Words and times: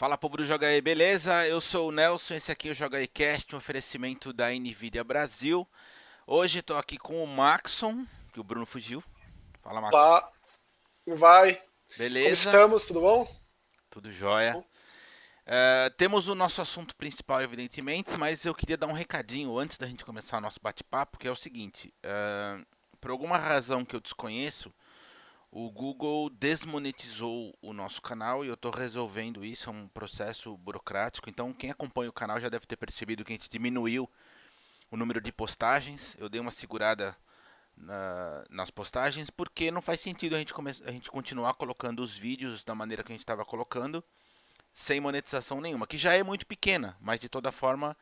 Fala 0.00 0.16
povo 0.16 0.38
do 0.38 0.44
Joga 0.44 0.66
aí, 0.66 0.80
beleza? 0.80 1.46
Eu 1.46 1.60
sou 1.60 1.90
o 1.90 1.92
Nelson, 1.92 2.32
esse 2.32 2.50
aqui 2.50 2.70
é 2.70 2.72
o 2.72 2.74
Joga 2.74 2.96
aí 2.96 3.06
Cast, 3.06 3.54
um 3.54 3.58
oferecimento 3.58 4.32
da 4.32 4.48
Nvidia 4.48 5.04
Brasil. 5.04 5.68
Hoje 6.26 6.60
estou 6.60 6.78
aqui 6.78 6.96
com 6.96 7.22
o 7.22 7.26
Maxon, 7.26 8.06
que 8.32 8.40
o 8.40 8.42
Bruno 8.42 8.64
fugiu. 8.64 9.04
Fala, 9.62 9.78
Maxon. 9.78 9.98
Lá, 9.98 10.32
vai. 11.06 11.62
Beleza? 11.98 12.24
Como 12.24 12.32
estamos, 12.32 12.86
tudo 12.86 13.02
bom? 13.02 13.30
Tudo 13.90 14.10
jóia. 14.10 14.56
Uh, 14.56 15.94
temos 15.98 16.28
o 16.28 16.34
nosso 16.34 16.62
assunto 16.62 16.96
principal, 16.96 17.42
evidentemente, 17.42 18.16
mas 18.16 18.46
eu 18.46 18.54
queria 18.54 18.78
dar 18.78 18.86
um 18.86 18.94
recadinho 18.94 19.58
antes 19.58 19.76
da 19.76 19.86
gente 19.86 20.06
começar 20.06 20.38
o 20.38 20.40
nosso 20.40 20.60
bate-papo, 20.62 21.18
que 21.18 21.28
é 21.28 21.30
o 21.30 21.36
seguinte: 21.36 21.92
uh, 22.06 22.66
por 22.98 23.10
alguma 23.10 23.36
razão 23.36 23.84
que 23.84 23.94
eu 23.94 24.00
desconheço, 24.00 24.72
o 25.52 25.68
Google 25.70 26.30
desmonetizou 26.30 27.56
o 27.60 27.72
nosso 27.72 28.00
canal 28.00 28.44
e 28.44 28.48
eu 28.48 28.54
estou 28.54 28.70
resolvendo 28.70 29.44
isso, 29.44 29.68
é 29.68 29.72
um 29.72 29.88
processo 29.88 30.56
burocrático. 30.56 31.28
Então, 31.28 31.52
quem 31.52 31.70
acompanha 31.70 32.08
o 32.08 32.12
canal 32.12 32.40
já 32.40 32.48
deve 32.48 32.66
ter 32.66 32.76
percebido 32.76 33.24
que 33.24 33.32
a 33.32 33.34
gente 33.36 33.50
diminuiu 33.50 34.08
o 34.90 34.96
número 34.96 35.20
de 35.20 35.32
postagens. 35.32 36.16
Eu 36.20 36.28
dei 36.28 36.40
uma 36.40 36.52
segurada 36.52 37.16
na, 37.76 38.44
nas 38.48 38.70
postagens 38.70 39.28
porque 39.28 39.72
não 39.72 39.82
faz 39.82 40.00
sentido 40.00 40.36
a 40.36 40.38
gente, 40.38 40.54
a 40.84 40.92
gente 40.92 41.10
continuar 41.10 41.54
colocando 41.54 42.00
os 42.00 42.16
vídeos 42.16 42.62
da 42.62 42.74
maneira 42.74 43.02
que 43.02 43.10
a 43.10 43.14
gente 43.14 43.22
estava 43.22 43.44
colocando 43.44 44.04
sem 44.72 45.00
monetização 45.00 45.60
nenhuma, 45.60 45.84
que 45.84 45.98
já 45.98 46.14
é 46.14 46.22
muito 46.22 46.46
pequena, 46.46 46.96
mas 47.00 47.18
de 47.18 47.28
toda 47.28 47.50
forma 47.50 47.96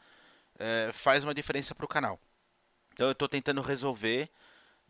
é, 0.58 0.90
faz 0.92 1.24
uma 1.24 1.32
diferença 1.32 1.74
para 1.74 1.86
o 1.86 1.88
canal. 1.88 2.20
Então, 2.92 3.06
eu 3.06 3.12
estou 3.12 3.28
tentando 3.28 3.62
resolver 3.62 4.28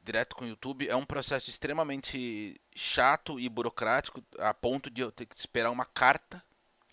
direto 0.09 0.35
com 0.35 0.47
o 0.47 0.49
YouTube 0.49 0.89
é 0.89 0.97
um 0.97 1.05
processo 1.05 1.51
extremamente 1.51 2.59
chato 2.75 3.39
e 3.39 3.47
burocrático, 3.47 4.25
a 4.39 4.55
ponto 4.55 4.89
de 4.89 5.03
eu 5.03 5.13
ter 5.13 5.27
que 5.27 5.37
esperar 5.37 5.71
uma 5.71 5.85
carta, 5.85 6.43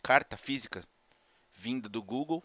carta 0.04 0.36
física, 0.36 0.84
vinda 1.54 1.88
do 1.88 2.04
Google. 2.04 2.44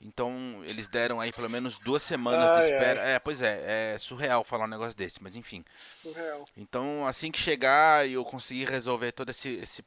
Então 0.00 0.62
eles 0.64 0.88
deram 0.88 1.20
aí 1.20 1.32
pelo 1.32 1.48
menos 1.48 1.78
duas 1.78 2.02
semanas 2.02 2.44
ai, 2.44 2.58
de 2.58 2.72
espera. 2.72 3.02
Ai. 3.02 3.12
É, 3.12 3.18
pois 3.20 3.40
é, 3.40 3.94
é 3.94 3.98
surreal 4.00 4.42
falar 4.42 4.64
um 4.64 4.68
negócio 4.68 4.96
desse, 4.96 5.22
mas 5.22 5.36
enfim. 5.36 5.64
Surreal. 6.02 6.44
Então 6.56 7.06
assim 7.06 7.30
que 7.30 7.38
chegar 7.38 8.06
e 8.06 8.14
eu 8.14 8.24
conseguir 8.24 8.68
resolver 8.68 9.12
todo 9.12 9.30
esse 9.30 9.84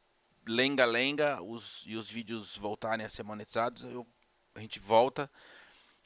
lenga-lenga 0.47 1.43
os, 1.43 1.83
e 1.85 1.97
os 1.97 2.09
vídeos 2.09 2.55
voltarem 2.55 3.05
a 3.05 3.09
ser 3.09 3.23
monetizados, 3.23 3.83
eu, 3.83 4.07
a 4.55 4.61
gente 4.61 4.79
volta 4.79 5.29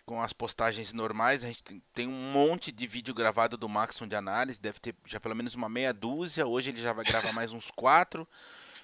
com 0.06 0.22
as 0.22 0.34
postagens 0.34 0.94
normais. 0.94 1.44
A 1.44 1.48
gente 1.48 1.64
tem, 1.64 1.82
tem, 1.94 2.08
um 2.08 2.32
monte 2.32 2.72
de 2.72 2.88
vídeo 2.88 3.14
gravado 3.14 3.58
do 3.58 3.70
Maxon 3.70 4.08
de 4.08 4.16
análise, 4.16 4.60
deve 4.60 4.80
ter 4.80 4.96
já 5.06 5.20
pelo 5.20 5.36
menos 5.36 5.56
uma 5.56 5.70
meia 5.70 5.94
dúzia. 5.94 6.46
Hoje 6.46 6.70
ele 6.70 6.82
já 6.82 6.94
vai 6.94 7.06
gravar 7.06 7.32
mais 7.34 7.52
uns 7.52 7.72
quatro. 7.72 8.28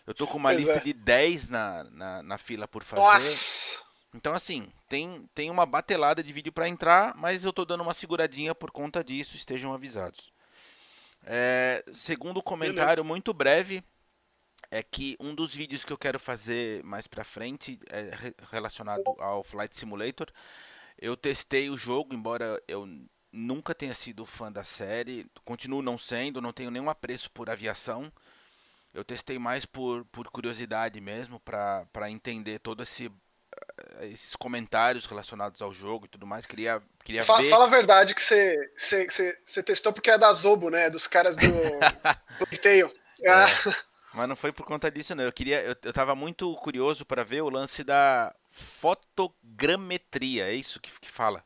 Eu 0.06 0.14
tô 0.14 0.26
com 0.26 0.38
uma 0.38 0.50
pois 0.50 0.62
lista 0.62 0.78
é. 0.78 0.84
de 0.84 0.94
10 0.94 1.50
na, 1.50 1.84
na, 1.86 2.23
na, 2.23 2.38
fila 2.38 2.68
por 2.68 2.84
fazer. 2.84 3.02
Nossa. 3.02 3.84
Então, 4.14 4.34
assim, 4.34 4.72
tem, 4.88 5.30
tem 5.36 5.52
uma 5.52 5.66
batelada 5.66 6.23
de 6.23 6.32
vídeo 6.32 6.52
para 6.52 6.70
entrar, 6.70 7.14
mas 7.16 7.44
eu 7.44 7.52
tô 7.52 7.66
dando 7.66 7.82
uma 7.82 7.94
seguradinha 7.94 8.56
por 8.56 8.72
conta 8.72 9.04
disso, 9.04 9.36
estejam 9.36 9.73
avisados. 9.73 10.32
É, 11.23 11.84
segundo 11.92 12.42
comentário 12.42 12.88
Beleza. 12.88 13.04
muito 13.04 13.34
breve, 13.34 13.84
é 14.72 14.82
que 14.82 15.18
um 15.20 15.36
dos 15.36 15.54
vídeos 15.54 15.84
que 15.84 15.92
eu 15.92 15.98
quero 15.98 16.20
fazer 16.20 16.84
mais 16.84 17.06
pra 17.06 17.23
frente 17.23 17.80
é 17.90 18.12
relacionado 18.50 19.04
ao 19.20 19.44
Flight 19.44 19.76
Simulator. 19.76 20.32
Eu 20.98 21.16
testei 21.16 21.70
o 21.70 21.78
jogo, 21.78 22.16
embora 22.16 22.62
eu 22.67 22.88
nunca 23.31 23.76
tenha 23.76 23.94
sido 23.94 24.26
fã 24.26 24.52
da 24.52 24.64
série, 24.64 25.30
continuo 25.45 25.81
não 25.81 25.98
sendo, 25.98 26.42
não 26.42 26.54
tenho 26.54 26.72
nenhum 26.72 26.89
apreço 26.89 27.30
por 27.31 27.50
aviação. 27.50 28.12
Eu 28.94 29.04
testei 29.04 29.38
mais 29.38 29.66
por, 29.66 30.06
por 30.06 30.28
curiosidade 30.30 31.00
mesmo, 31.00 31.39
para 31.39 32.09
entender 32.09 32.59
todo 32.59 32.81
esse 32.81 33.12
eh, 34.00 34.08
esses 34.08 34.36
comentários 34.36 35.06
relacionados 35.06 35.62
ao 35.62 35.73
jogo 35.73 36.06
e 36.06 36.09
tudo 36.09 36.26
mais. 36.26 36.45
Queria, 36.45 36.81
queria 37.04 37.23
fala, 37.23 37.42
ver. 37.42 37.50
Fala 37.50 37.66
a 37.66 37.70
verdade 37.70 38.16
que 38.16 38.22
você, 38.22 38.72
você, 38.76 39.05
você, 39.05 39.39
você 39.45 39.64
testou 39.64 39.93
porque 39.93 40.10
é 40.10 40.17
da 40.17 40.32
Zobo, 40.33 40.70
né? 40.70 40.89
Dos 40.89 41.08
caras 41.08 41.36
do 41.38 41.48
Pigtail. 42.49 42.92
é, 43.22 43.32
ah. 43.32 43.48
mas 44.14 44.30
não 44.30 44.36
foi 44.36 44.52
por 44.52 44.66
conta 44.66 44.89
disso, 44.89 45.14
não. 45.14 45.23
Eu 45.23 45.33
queria. 45.33 45.61
Eu, 45.61 45.76
eu 45.83 45.93
tava 45.93 46.16
muito 46.16 46.55
curioso 46.55 47.05
para 47.05 47.23
ver 47.23 47.42
o 47.42 47.49
lance 47.49 47.83
da 47.83 48.33
fotogrametria, 48.58 50.48
é 50.48 50.54
isso 50.54 50.80
que, 50.80 50.92
que 51.00 51.10
fala? 51.10 51.44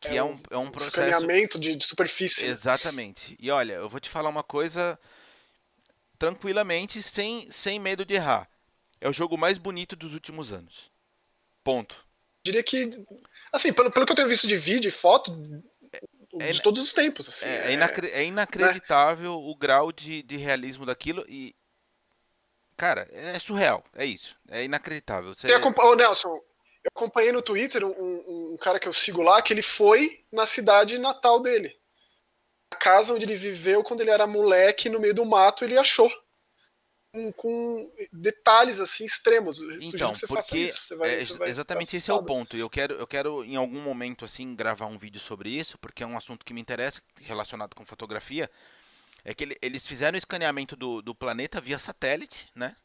Que 0.00 0.08
é, 0.08 0.16
é 0.16 0.24
um, 0.24 0.40
é 0.50 0.56
um 0.56 0.70
processo. 0.70 1.00
Escaneamento 1.00 1.58
de, 1.58 1.76
de 1.76 1.84
superfície. 1.84 2.44
Exatamente. 2.44 3.36
E 3.40 3.50
olha, 3.50 3.74
eu 3.74 3.88
vou 3.88 4.00
te 4.00 4.10
falar 4.10 4.28
uma 4.28 4.42
coisa 4.42 4.98
tranquilamente, 6.18 7.02
sem, 7.02 7.50
sem 7.50 7.78
medo 7.78 8.04
de 8.04 8.14
errar. 8.14 8.48
É 9.00 9.08
o 9.08 9.12
jogo 9.12 9.38
mais 9.38 9.58
bonito 9.58 9.94
dos 9.94 10.12
últimos 10.12 10.52
anos. 10.52 10.90
Ponto. 11.62 12.04
Diria 12.44 12.62
que. 12.62 12.90
Assim, 13.52 13.72
pelo, 13.72 13.90
pelo 13.90 14.06
que 14.06 14.12
eu 14.12 14.16
tenho 14.16 14.28
visto 14.28 14.46
de 14.46 14.56
vídeo 14.56 14.88
e 14.88 14.92
foto, 14.92 15.32
é, 16.38 16.52
de 16.52 16.62
todos 16.62 16.82
os 16.82 16.92
tempos. 16.92 17.28
Assim, 17.28 17.46
é, 17.46 17.68
é, 17.68 17.72
inacre 17.72 18.08
é 18.08 18.24
inacreditável 18.24 19.32
né? 19.32 19.50
o 19.50 19.54
grau 19.54 19.92
de, 19.92 20.22
de 20.22 20.36
realismo 20.36 20.84
daquilo. 20.86 21.24
E, 21.28 21.54
Cara, 22.76 23.08
é 23.10 23.38
surreal, 23.38 23.82
é 23.94 24.04
isso. 24.04 24.36
É 24.48 24.64
inacreditável. 24.64 25.34
Você... 25.34 25.46
Ô, 25.54 25.94
Nelson, 25.94 26.34
eu 26.86 26.90
acompanhei 26.94 27.32
no 27.32 27.42
Twitter 27.42 27.84
um, 27.84 28.52
um, 28.52 28.56
cara 28.58 28.78
que 28.78 28.86
eu 28.86 28.92
sigo 28.92 29.22
lá, 29.22 29.40
que 29.40 29.52
ele 29.52 29.62
foi 29.62 30.24
na 30.30 30.44
cidade 30.44 30.98
natal 30.98 31.40
dele. 31.40 31.74
A 32.70 32.76
casa 32.76 33.14
onde 33.14 33.24
ele 33.24 33.36
viveu 33.36 33.82
quando 33.82 34.02
ele 34.02 34.10
era 34.10 34.26
moleque, 34.26 34.88
no 34.88 35.00
meio 35.00 35.14
do 35.14 35.24
mato, 35.24 35.64
ele 35.64 35.78
achou. 35.78 36.10
Com, 37.12 37.32
com 37.32 37.92
detalhes 38.12 38.78
assim 38.78 39.06
extremos. 39.06 39.58
Eu 39.58 39.80
então, 39.80 40.12
que 40.12 40.20
você 40.20 40.26
porque 40.26 40.58
isso. 40.58 40.84
Você 40.84 40.96
vai, 40.96 41.14
é, 41.14 41.24
você 41.24 41.42
exatamente 41.44 41.96
esse 41.96 42.10
é 42.10 42.14
o 42.14 42.22
ponto. 42.22 42.58
Eu 42.58 42.68
quero, 42.68 42.94
eu 42.94 43.06
quero 43.06 43.42
em 43.42 43.56
algum 43.56 43.80
momento 43.80 44.24
assim 44.24 44.54
gravar 44.54 44.86
um 44.86 44.98
vídeo 44.98 45.20
sobre 45.20 45.48
isso, 45.48 45.78
porque 45.78 46.02
é 46.02 46.06
um 46.06 46.16
assunto 46.16 46.44
que 46.44 46.52
me 46.52 46.60
interessa, 46.60 47.00
relacionado 47.22 47.74
com 47.74 47.86
fotografia 47.86 48.50
é 49.26 49.34
que 49.34 49.42
ele, 49.42 49.58
eles 49.60 49.84
fizeram 49.84 50.14
o 50.14 50.18
escaneamento 50.18 50.76
do, 50.76 51.02
do 51.02 51.12
planeta 51.12 51.60
via 51.60 51.80
satélite, 51.80 52.48
né? 52.54 52.76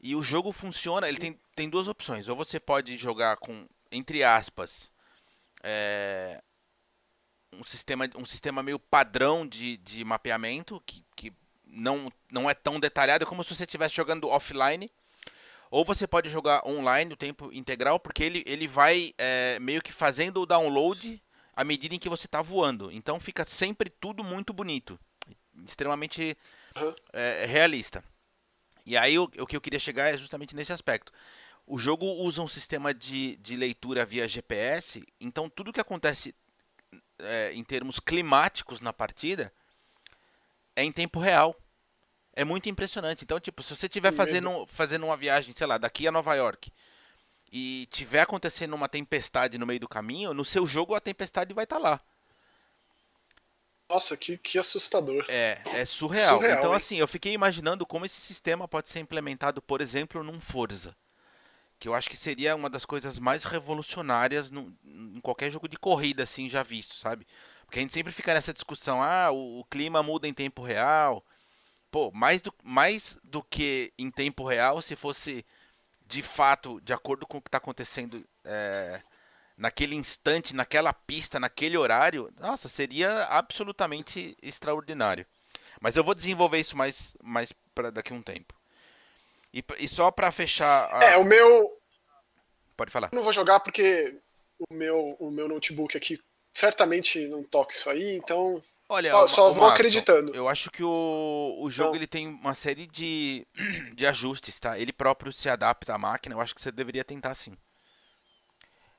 E 0.00 0.16
o 0.16 0.22
jogo 0.22 0.50
funciona, 0.50 1.06
ele 1.06 1.18
tem, 1.18 1.38
tem 1.54 1.68
duas 1.68 1.88
opções. 1.88 2.26
Ou 2.26 2.34
você 2.34 2.58
pode 2.58 2.96
jogar 2.96 3.36
com, 3.36 3.68
entre 3.92 4.24
aspas, 4.24 4.90
é, 5.62 6.42
um, 7.52 7.62
sistema, 7.62 8.08
um 8.16 8.24
sistema 8.24 8.62
meio 8.62 8.78
padrão 8.78 9.46
de, 9.46 9.76
de 9.76 10.02
mapeamento, 10.06 10.82
que, 10.86 11.04
que 11.14 11.34
não, 11.66 12.10
não 12.32 12.48
é 12.48 12.54
tão 12.54 12.80
detalhado 12.80 13.26
como 13.26 13.44
se 13.44 13.54
você 13.54 13.64
estivesse 13.64 13.94
jogando 13.94 14.28
offline. 14.28 14.90
Ou 15.70 15.84
você 15.84 16.06
pode 16.06 16.30
jogar 16.30 16.66
online 16.66 17.12
o 17.12 17.16
tempo 17.16 17.52
integral, 17.52 18.00
porque 18.00 18.24
ele, 18.24 18.42
ele 18.46 18.66
vai 18.66 19.12
é, 19.18 19.58
meio 19.60 19.82
que 19.82 19.92
fazendo 19.92 20.40
o 20.40 20.46
download 20.46 21.22
à 21.54 21.62
medida 21.62 21.94
em 21.94 21.98
que 21.98 22.08
você 22.08 22.24
está 22.24 22.40
voando. 22.40 22.90
Então 22.90 23.20
fica 23.20 23.44
sempre 23.44 23.90
tudo 23.90 24.24
muito 24.24 24.54
bonito 24.54 24.98
extremamente 25.66 26.36
uhum. 26.76 26.94
é, 27.12 27.46
realista. 27.46 28.02
E 28.84 28.96
aí 28.96 29.18
o, 29.18 29.24
o, 29.24 29.46
que 29.46 29.56
eu 29.56 29.60
queria 29.60 29.78
chegar 29.78 30.08
é 30.08 30.16
justamente 30.16 30.56
nesse 30.56 30.72
aspecto. 30.72 31.12
O 31.66 31.78
jogo 31.78 32.06
usa 32.06 32.40
um 32.40 32.48
sistema 32.48 32.94
de, 32.94 33.36
de 33.36 33.56
leitura 33.56 34.06
via 34.06 34.26
GPS, 34.26 35.04
então 35.20 35.50
tudo 35.50 35.72
que 35.72 35.80
acontece 35.80 36.34
é, 37.18 37.52
em 37.52 37.62
termos 37.62 38.00
climáticos 38.00 38.80
na 38.80 38.92
partida 38.92 39.52
é 40.74 40.82
em 40.82 40.92
tempo 40.92 41.18
real. 41.18 41.54
É 42.32 42.44
muito 42.44 42.68
impressionante. 42.68 43.24
Então, 43.24 43.40
tipo, 43.40 43.62
se 43.62 43.74
você 43.74 43.86
estiver 43.86 44.12
fazendo, 44.12 44.66
fazendo 44.68 45.04
uma 45.04 45.16
viagem, 45.16 45.52
sei 45.54 45.66
lá, 45.66 45.76
daqui 45.76 46.06
a 46.06 46.12
Nova 46.12 46.34
York 46.34 46.72
e 47.50 47.88
tiver 47.90 48.20
acontecendo 48.20 48.74
uma 48.74 48.88
tempestade 48.88 49.58
no 49.58 49.66
meio 49.66 49.80
do 49.80 49.88
caminho, 49.88 50.32
no 50.32 50.44
seu 50.44 50.66
jogo 50.66 50.94
a 50.94 51.00
tempestade 51.00 51.52
vai 51.52 51.64
estar 51.64 51.76
tá 51.76 51.82
lá. 51.82 52.00
Nossa, 53.88 54.16
que, 54.16 54.36
que 54.36 54.58
assustador. 54.58 55.24
É, 55.28 55.60
é 55.72 55.84
surreal. 55.84 56.36
surreal 56.36 56.58
então, 56.58 56.70
hein? 56.70 56.76
assim, 56.76 56.96
eu 56.96 57.08
fiquei 57.08 57.32
imaginando 57.32 57.86
como 57.86 58.04
esse 58.04 58.20
sistema 58.20 58.68
pode 58.68 58.88
ser 58.88 59.00
implementado, 59.00 59.62
por 59.62 59.80
exemplo, 59.80 60.22
num 60.22 60.40
Forza. 60.40 60.94
Que 61.78 61.88
eu 61.88 61.94
acho 61.94 62.10
que 62.10 62.16
seria 62.16 62.56
uma 62.56 62.68
das 62.68 62.84
coisas 62.84 63.18
mais 63.18 63.44
revolucionárias 63.44 64.50
no, 64.50 64.76
em 64.84 65.20
qualquer 65.20 65.50
jogo 65.50 65.68
de 65.68 65.78
corrida, 65.78 66.24
assim, 66.24 66.50
já 66.50 66.62
visto, 66.62 66.96
sabe? 66.96 67.26
Porque 67.64 67.78
a 67.78 67.82
gente 67.82 67.94
sempre 67.94 68.12
fica 68.12 68.34
nessa 68.34 68.52
discussão, 68.52 69.02
ah, 69.02 69.30
o, 69.30 69.60
o 69.60 69.64
clima 69.64 70.02
muda 70.02 70.28
em 70.28 70.34
tempo 70.34 70.62
real. 70.62 71.24
Pô, 71.90 72.10
mais 72.12 72.42
do, 72.42 72.52
mais 72.62 73.18
do 73.24 73.42
que 73.42 73.92
em 73.96 74.10
tempo 74.10 74.44
real, 74.44 74.82
se 74.82 74.96
fosse 74.96 75.46
de 76.06 76.22
fato, 76.22 76.80
de 76.80 76.92
acordo 76.92 77.26
com 77.26 77.38
o 77.38 77.42
que 77.42 77.48
está 77.48 77.58
acontecendo 77.58 78.24
é, 78.44 79.00
naquele 79.58 79.96
instante, 79.96 80.54
naquela 80.54 80.92
pista, 80.92 81.40
naquele 81.40 81.76
horário, 81.76 82.32
nossa, 82.40 82.68
seria 82.68 83.24
absolutamente 83.24 84.36
extraordinário. 84.40 85.26
Mas 85.80 85.96
eu 85.96 86.04
vou 86.04 86.14
desenvolver 86.14 86.58
isso 86.58 86.76
mais, 86.76 87.16
mais 87.22 87.52
para 87.74 87.90
daqui 87.90 88.12
a 88.12 88.16
um 88.16 88.22
tempo. 88.22 88.54
E, 89.52 89.64
e 89.78 89.88
só 89.88 90.10
para 90.10 90.30
fechar. 90.30 90.88
A... 90.94 91.04
É, 91.04 91.16
o 91.16 91.24
meu. 91.24 91.76
Pode 92.76 92.92
falar. 92.92 93.10
não 93.12 93.22
vou 93.22 93.32
jogar 93.32 93.60
porque 93.60 94.18
o 94.70 94.74
meu, 94.74 95.16
o 95.18 95.30
meu 95.30 95.48
notebook 95.48 95.96
aqui 95.96 96.20
certamente 96.54 97.26
não 97.26 97.42
toca 97.42 97.74
isso 97.74 97.90
aí, 97.90 98.16
então 98.16 98.62
Olha, 98.88 99.10
só, 99.10 99.26
só 99.26 99.52
vou 99.52 99.68
acreditando. 99.68 100.34
Eu 100.34 100.48
acho 100.48 100.70
que 100.70 100.82
o, 100.82 101.58
o 101.60 101.70
jogo 101.70 101.94
ele 101.94 102.06
tem 102.06 102.26
uma 102.26 102.54
série 102.54 102.86
de, 102.86 103.46
de 103.94 104.06
ajustes, 104.06 104.58
tá? 104.58 104.78
Ele 104.78 104.92
próprio 104.92 105.32
se 105.32 105.48
adapta 105.48 105.94
à 105.94 105.98
máquina. 105.98 106.34
Eu 106.34 106.40
acho 106.40 106.54
que 106.54 106.60
você 106.60 106.72
deveria 106.72 107.04
tentar 107.04 107.34
sim. 107.34 107.56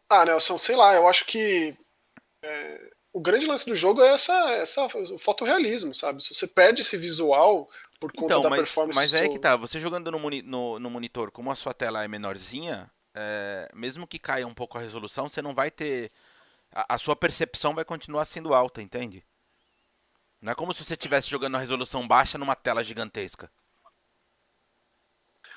Ah, 0.10 0.26
Nelson, 0.26 0.58
sei 0.58 0.76
lá. 0.76 0.96
Eu 0.96 1.08
acho 1.08 1.26
que 1.26 1.78
é, 2.44 2.92
o 3.14 3.22
grande 3.22 3.46
lance 3.46 3.66
do 3.66 3.76
jogo 3.76 4.02
é 4.02 4.10
essa, 4.14 4.34
essa 4.52 4.86
o 4.86 5.20
fotorrealismo, 5.20 5.94
sabe? 5.94 6.24
Se 6.24 6.34
você 6.34 6.48
perde 6.48 6.82
esse 6.82 6.98
visual 6.98 7.70
por 8.00 8.12
conta 8.12 8.26
então, 8.26 8.42
da 8.42 8.50
mas, 8.50 8.60
performance. 8.60 8.96
Mas 8.96 9.14
é 9.14 9.28
que 9.28 9.40
tá. 9.40 9.56
Você 9.56 9.80
jogando 9.80 10.10
no, 10.12 10.20
no, 10.30 10.80
no 10.80 10.90
monitor, 10.90 11.32
como 11.32 11.52
a 11.52 11.56
sua 11.56 11.74
tela 11.74 12.04
é 12.04 12.08
menorzinha, 12.08 12.90
é, 13.14 13.70
mesmo 13.74 14.08
que 14.08 14.18
caia 14.18 14.48
um 14.48 14.54
pouco 14.54 14.78
a 14.78 14.82
resolução, 14.82 15.30
você 15.30 15.42
não 15.42 15.54
vai 15.54 15.70
ter. 15.70 16.12
A, 16.72 16.96
a 16.96 16.98
sua 16.98 17.16
percepção 17.16 17.76
vai 17.76 17.84
continuar 17.84 18.26
sendo 18.26 18.54
alta, 18.54 18.82
entende? 18.82 19.24
Não 20.42 20.54
é 20.54 20.56
como 20.56 20.74
se 20.74 20.84
você 20.84 20.94
estivesse 20.94 21.30
jogando 21.30 21.58
a 21.58 21.60
resolução 21.60 22.08
baixa 22.08 22.38
numa 22.38 22.56
tela 22.56 22.84
gigantesca. 22.84 23.52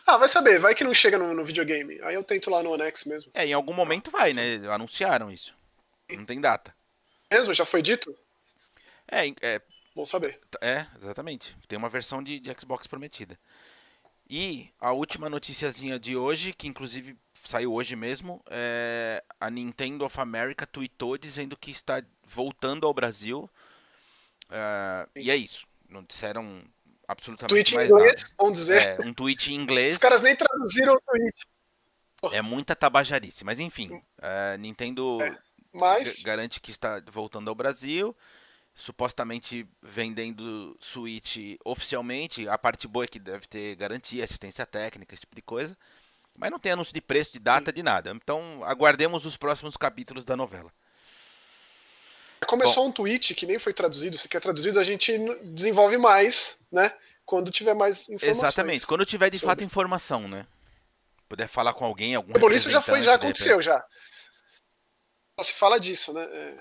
Ah, 0.06 0.16
vai 0.16 0.28
saber, 0.28 0.58
vai 0.58 0.75
que 0.75 0.84
não 0.84 0.94
chega 0.94 1.19
no, 1.19 1.32
no 1.32 1.44
videogame. 1.44 2.00
Aí 2.02 2.14
eu 2.14 2.25
tento 2.25 2.50
lá 2.50 2.62
no 2.62 2.70
One 2.70 2.82
X 2.84 3.04
mesmo. 3.04 3.31
É, 3.34 3.46
em 3.46 3.52
algum 3.52 3.72
momento 3.72 4.10
vai, 4.10 4.32
né? 4.32 4.56
Anunciaram 4.70 5.31
isso. 5.31 5.54
Não 6.10 6.25
tem 6.25 6.40
data. 6.40 6.75
Mesmo? 7.31 7.54
Já 7.54 7.64
foi 7.64 7.81
dito? 7.81 8.14
É, 9.10 9.28
é. 9.40 9.60
Bom 9.94 10.04
saber. 10.04 10.40
É, 10.60 10.87
exatamente. 11.00 11.56
Tem 11.69 11.78
uma 11.78 11.88
versão 11.88 12.22
de, 12.22 12.40
de 12.40 12.54
Xbox 12.58 12.87
prometida. 12.87 13.38
E 14.28 14.70
a 14.81 14.93
última 14.93 15.28
noticiazinha 15.28 15.99
de 15.99 16.16
hoje, 16.16 16.52
que 16.52 16.66
inclusive 16.66 17.16
saiu 17.44 17.72
hoje 17.72 17.94
mesmo, 17.94 18.43
é 18.50 19.22
a 19.40 19.50
Nintendo 19.50 20.05
of 20.05 20.19
America 20.19 20.66
tweetou 20.66 21.19
dizendo 21.19 21.56
que 21.56 21.70
está 21.70 22.02
voltando 22.25 22.87
ao 22.87 22.94
Brasil 22.94 23.48
Uh, 24.52 25.08
e 25.16 25.31
é 25.31 25.37
isso. 25.37 25.66
Não 25.88 26.02
disseram 26.02 26.62
absolutamente 27.06 27.49
tweet 27.49 27.75
mais 27.75 27.90
inglês, 27.90 28.22
nada. 28.22 28.34
Vamos 28.38 28.58
dizer. 28.58 29.00
É, 29.00 29.04
um 29.04 29.12
tweet 29.12 29.52
em 29.52 29.56
inglês. 29.56 29.94
Os 29.94 30.00
caras 30.00 30.22
nem 30.22 30.37
traduziram 30.37 30.94
o 30.94 31.00
tweet. 31.00 31.46
É 32.32 32.40
muita 32.40 32.76
tabajarice. 32.76 33.44
Mas 33.44 33.58
enfim, 33.58 33.90
uh, 33.90 34.58
Nintendo 34.58 35.20
é, 35.22 35.37
mas... 35.72 36.20
garante 36.20 36.60
que 36.60 36.70
está 36.70 37.02
voltando 37.10 37.49
ao 37.49 37.54
Brasil. 37.54 38.16
Supostamente 38.75 39.69
vendendo 39.82 40.76
Switch 40.81 41.56
oficialmente. 41.64 42.49
A 42.49 42.56
parte 42.56 42.88
boa 42.88 43.05
é 43.05 43.08
que 43.08 43.19
deve 43.19 43.46
ter 43.46 43.75
garantia, 43.76 44.25
assistência 44.25 44.64
técnica, 44.64 45.14
esse 45.14 45.22
tipo 45.22 45.37
de 45.37 45.43
coisa. 45.43 45.76
Mas 46.34 46.50
não 46.50 46.58
tem 46.58 46.72
anúncio 46.72 46.94
de 46.94 47.00
preço, 47.00 47.32
de 47.32 47.38
data, 47.38 47.70
Sim. 47.70 47.75
de 47.75 47.82
nada. 47.82 48.10
Então 48.10 48.62
aguardemos 48.64 49.26
os 49.26 49.37
próximos 49.37 49.76
capítulos 49.76 50.25
da 50.25 50.37
novela. 50.37 50.72
Começou 52.52 52.82
Bom. 52.82 52.90
um 52.90 52.93
tweet 52.93 53.34
que 53.34 53.46
nem 53.46 53.58
foi 53.58 53.72
traduzido, 53.72 54.19
se 54.19 54.28
quer 54.28 54.38
traduzido, 54.38 54.78
a 54.78 54.84
gente 54.84 55.10
desenvolve 55.43 55.96
mais, 55.96 56.58
né? 56.70 56.94
Quando 57.25 57.50
tiver 57.50 57.72
mais 57.72 58.10
informações. 58.10 58.44
Exatamente, 58.44 58.87
quando 58.87 59.06
tiver 59.06 59.31
de 59.31 59.38
sobre. 59.38 59.52
fato 59.52 59.64
informação, 59.64 60.28
né? 60.28 60.46
Puder 61.31 61.49
falar 61.49 61.72
com 61.72 61.87
alguém, 61.87 62.14
algum 62.14 62.34
Bom, 62.34 62.50
isso 62.50 62.70
já 62.70 62.82
foi, 62.82 63.02
já 63.02 63.14
aconteceu, 63.14 63.62
já. 63.62 63.82
Só 65.40 65.44
se 65.44 65.54
fala 65.54 65.81
disso, 65.81 66.12
né? 66.12 66.25
É, 66.25 66.58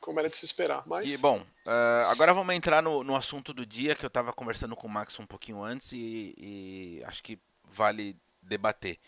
como 0.00 0.18
era 0.18 0.28
de 0.28 0.36
se 0.36 0.44
esperar. 0.44 0.82
Mas... 0.88 1.08
E, 1.08 1.16
bom, 1.16 1.38
uh, 1.38 2.10
agora 2.10 2.34
vamos 2.34 2.52
entrar 2.56 2.82
no, 2.82 3.04
no 3.04 3.14
assunto 3.14 3.54
do 3.54 3.64
dia, 3.64 3.94
que 3.94 4.04
eu 4.04 4.08
estava 4.08 4.32
conversando 4.32 4.74
com 4.74 4.88
o 4.88 4.90
Max 4.90 5.16
um 5.20 5.26
pouquinho 5.26 5.62
antes 5.62 5.92
e, 5.92 6.34
e 6.36 7.04
acho 7.04 7.22
que 7.22 7.38
vale 7.62 8.16
debater. 8.42 8.98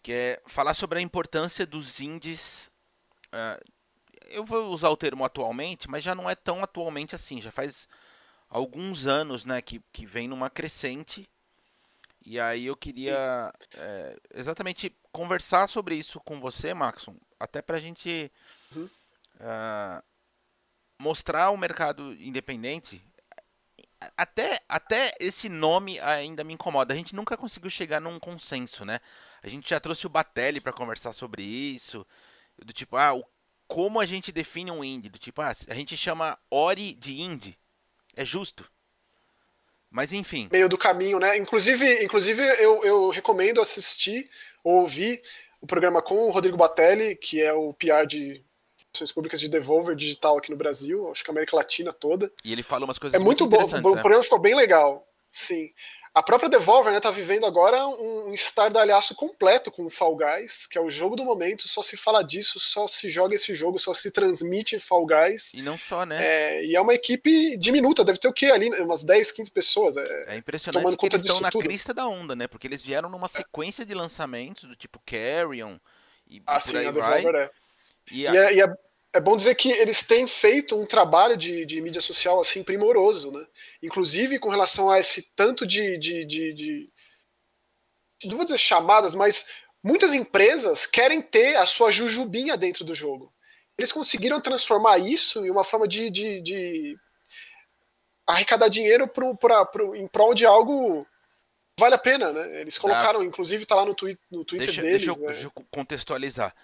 Que 0.00 0.12
é 0.12 0.42
falar 0.46 0.74
sobre 0.74 1.00
a 1.00 1.02
importância 1.02 1.66
dos 1.66 1.98
indies 1.98 2.70
uh, 3.34 3.79
eu 4.28 4.44
vou 4.44 4.72
usar 4.72 4.88
o 4.90 4.96
termo 4.96 5.24
atualmente, 5.24 5.88
mas 5.88 6.04
já 6.04 6.14
não 6.14 6.28
é 6.28 6.34
tão 6.34 6.62
atualmente 6.62 7.14
assim. 7.14 7.40
Já 7.40 7.50
faz 7.50 7.88
alguns 8.48 9.06
anos 9.06 9.44
né, 9.44 9.62
que, 9.62 9.80
que 9.92 10.04
vem 10.04 10.28
numa 10.28 10.50
crescente. 10.50 11.28
E 12.22 12.38
aí 12.38 12.66
eu 12.66 12.76
queria 12.76 13.52
é, 13.74 14.16
exatamente 14.34 14.94
conversar 15.10 15.68
sobre 15.68 15.94
isso 15.94 16.20
com 16.20 16.38
você, 16.40 16.74
Maxon, 16.74 17.16
até 17.38 17.62
para 17.62 17.76
a 17.76 17.80
gente 17.80 18.30
uhum. 18.76 18.84
uh, 19.36 20.02
mostrar 21.00 21.50
o 21.50 21.56
mercado 21.56 22.12
independente. 22.14 23.02
Até, 24.16 24.60
até 24.68 25.14
esse 25.18 25.48
nome 25.48 25.98
ainda 26.00 26.44
me 26.44 26.54
incomoda. 26.54 26.92
A 26.92 26.96
gente 26.96 27.14
nunca 27.14 27.36
conseguiu 27.36 27.70
chegar 27.70 28.00
num 28.00 28.18
consenso, 28.18 28.84
né? 28.84 28.98
A 29.42 29.48
gente 29.48 29.68
já 29.68 29.80
trouxe 29.80 30.06
o 30.06 30.10
Batelli 30.10 30.60
para 30.60 30.72
conversar 30.72 31.12
sobre 31.12 31.42
isso. 31.42 32.06
Do 32.62 32.72
tipo, 32.72 32.96
ah, 32.96 33.14
o 33.14 33.24
como 33.70 34.00
a 34.00 34.04
gente 34.06 34.32
define 34.32 34.70
um 34.72 34.82
indie. 34.82 35.08
Do 35.08 35.18
tipo, 35.18 35.40
ah, 35.40 35.52
a 35.68 35.74
gente 35.74 35.96
chama 35.96 36.36
Ori 36.50 36.92
de 36.92 37.22
indie. 37.22 37.56
É 38.16 38.24
justo. 38.24 38.68
Mas 39.88 40.12
enfim. 40.12 40.48
Meio 40.50 40.68
do 40.68 40.76
caminho, 40.76 41.20
né? 41.20 41.38
Inclusive, 41.38 42.04
inclusive 42.04 42.42
eu, 42.60 42.82
eu 42.84 43.08
recomendo 43.10 43.60
assistir 43.60 44.28
ou 44.64 44.82
ouvir 44.82 45.22
o 45.60 45.66
programa 45.66 46.02
com 46.02 46.16
o 46.16 46.30
Rodrigo 46.30 46.56
Batelli, 46.56 47.14
que 47.14 47.40
é 47.40 47.52
o 47.52 47.72
PR 47.72 48.06
de 48.08 48.44
Relações 48.92 49.12
Públicas 49.12 49.38
de 49.38 49.48
Devolver 49.48 49.94
Digital 49.94 50.36
aqui 50.36 50.50
no 50.50 50.56
Brasil, 50.56 51.08
acho 51.10 51.22
que 51.22 51.30
a 51.30 51.32
América 51.32 51.56
Latina 51.56 51.92
toda. 51.92 52.32
E 52.44 52.52
ele 52.52 52.64
fala 52.64 52.84
umas 52.84 52.98
coisas 52.98 53.20
É 53.20 53.22
muito, 53.22 53.48
muito 53.48 53.68
bom, 53.68 53.90
o 53.90 53.94
né? 53.94 54.00
programa 54.00 54.24
ficou 54.24 54.38
bem 54.40 54.54
legal. 54.54 55.06
Sim. 55.30 55.72
A 56.12 56.24
própria 56.24 56.48
Devolver 56.48 56.92
está 56.92 57.10
né, 57.10 57.16
vivendo 57.16 57.46
agora 57.46 57.86
um 57.86 58.32
estardalhaço 58.34 59.14
completo 59.14 59.70
com 59.70 59.84
o 59.84 59.90
Fall 59.90 60.16
Guys, 60.16 60.66
que 60.66 60.76
é 60.76 60.80
o 60.80 60.90
jogo 60.90 61.14
do 61.14 61.24
momento, 61.24 61.68
só 61.68 61.82
se 61.82 61.96
fala 61.96 62.22
disso, 62.22 62.58
só 62.58 62.88
se 62.88 63.08
joga 63.08 63.36
esse 63.36 63.54
jogo, 63.54 63.78
só 63.78 63.94
se 63.94 64.10
transmite 64.10 64.80
Fall 64.80 65.06
Guys. 65.06 65.54
E 65.54 65.62
não 65.62 65.78
só, 65.78 66.04
né? 66.04 66.18
É, 66.20 66.64
e 66.64 66.74
é 66.74 66.80
uma 66.80 66.94
equipe 66.94 67.56
diminuta, 67.56 68.04
deve 68.04 68.18
ter 68.18 68.26
o 68.26 68.32
quê 68.32 68.46
ali? 68.46 68.70
Umas 68.80 69.04
10, 69.04 69.30
15 69.30 69.50
pessoas. 69.52 69.96
É, 69.96 70.34
é 70.34 70.36
impressionante 70.36 70.82
tomando 70.82 70.96
que 70.96 71.00
conta 71.00 71.16
eles 71.16 71.22
estão 71.22 71.40
na 71.40 71.50
tudo. 71.50 71.62
crista 71.62 71.94
da 71.94 72.08
onda, 72.08 72.34
né? 72.34 72.48
Porque 72.48 72.66
eles 72.66 72.82
vieram 72.82 73.08
numa 73.08 73.28
sequência 73.28 73.86
de 73.86 73.94
lançamentos 73.94 74.64
do 74.64 74.74
tipo 74.74 75.00
Carrion 75.06 75.76
e, 76.28 76.42
ah, 76.44 76.56
e 76.56 76.60
por 76.60 76.62
sim, 76.62 76.76
aí 76.76 76.90
vai. 76.90 77.18
Devolver 77.18 77.40
é. 77.40 77.50
E, 78.10 78.26
a... 78.26 78.32
e, 78.32 78.36
é, 78.36 78.54
e 78.54 78.60
é 78.62 78.74
é 79.12 79.20
bom 79.20 79.36
dizer 79.36 79.54
que 79.56 79.70
eles 79.70 80.04
têm 80.06 80.26
feito 80.26 80.80
um 80.80 80.86
trabalho 80.86 81.36
de, 81.36 81.66
de 81.66 81.80
mídia 81.80 82.00
social 82.00 82.40
assim 82.40 82.62
primoroso, 82.62 83.32
né? 83.32 83.44
Inclusive 83.82 84.38
com 84.38 84.48
relação 84.48 84.88
a 84.88 85.00
esse 85.00 85.34
tanto 85.34 85.66
de, 85.66 85.98
de, 85.98 86.24
de, 86.24 86.52
de, 86.52 86.90
não 88.24 88.36
vou 88.36 88.44
dizer 88.44 88.58
chamadas, 88.58 89.14
mas 89.14 89.46
muitas 89.82 90.12
empresas 90.12 90.86
querem 90.86 91.20
ter 91.20 91.56
a 91.56 91.66
sua 91.66 91.90
jujubinha 91.90 92.56
dentro 92.56 92.84
do 92.84 92.94
jogo. 92.94 93.32
Eles 93.76 93.92
conseguiram 93.92 94.40
transformar 94.40 94.98
isso 94.98 95.44
em 95.44 95.50
uma 95.50 95.64
forma 95.64 95.88
de, 95.88 96.10
de, 96.10 96.40
de 96.40 96.98
arrecadar 98.26 98.68
dinheiro 98.68 99.08
pro, 99.08 99.36
pra, 99.36 99.64
pro, 99.64 99.96
em 99.96 100.06
prol 100.06 100.34
de 100.34 100.46
algo 100.46 101.06
vale 101.78 101.94
a 101.94 101.98
pena, 101.98 102.30
né? 102.30 102.60
Eles 102.60 102.78
colocaram, 102.78 103.20
ah, 103.20 103.24
inclusive, 103.24 103.64
tá 103.64 103.74
lá 103.74 103.86
no, 103.86 103.94
twi 103.94 104.18
no 104.30 104.44
Twitter 104.44 104.66
deixa, 104.66 104.82
deles. 104.82 105.06
Deixa 105.06 105.18
eu, 105.18 105.26
né? 105.26 105.32
deixa 105.32 105.46
eu 105.46 105.64
contextualizar. 105.70 106.54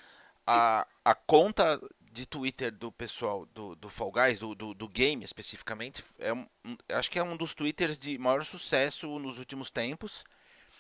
A, 0.47 0.87
a 1.05 1.15
conta 1.15 1.81
de 2.17 2.25
Twitter 2.25 2.73
do 2.73 2.91
pessoal 2.91 3.45
do, 3.47 3.77
do 3.77 3.91
Fall 3.91 4.11
Guys, 4.11 4.39
do, 4.39 4.55
do, 4.55 4.73
do 4.73 4.89
game 4.89 5.23
especificamente, 5.23 6.03
é 6.19 6.33
um, 6.33 6.47
acho 6.89 7.11
que 7.11 7.19
é 7.19 7.23
um 7.23 7.37
dos 7.37 7.55
Twitters 7.55 7.99
de 7.99 8.17
maior 8.17 8.43
sucesso 8.43 9.19
nos 9.19 9.39
últimos 9.39 9.71
tempos. 9.71 10.25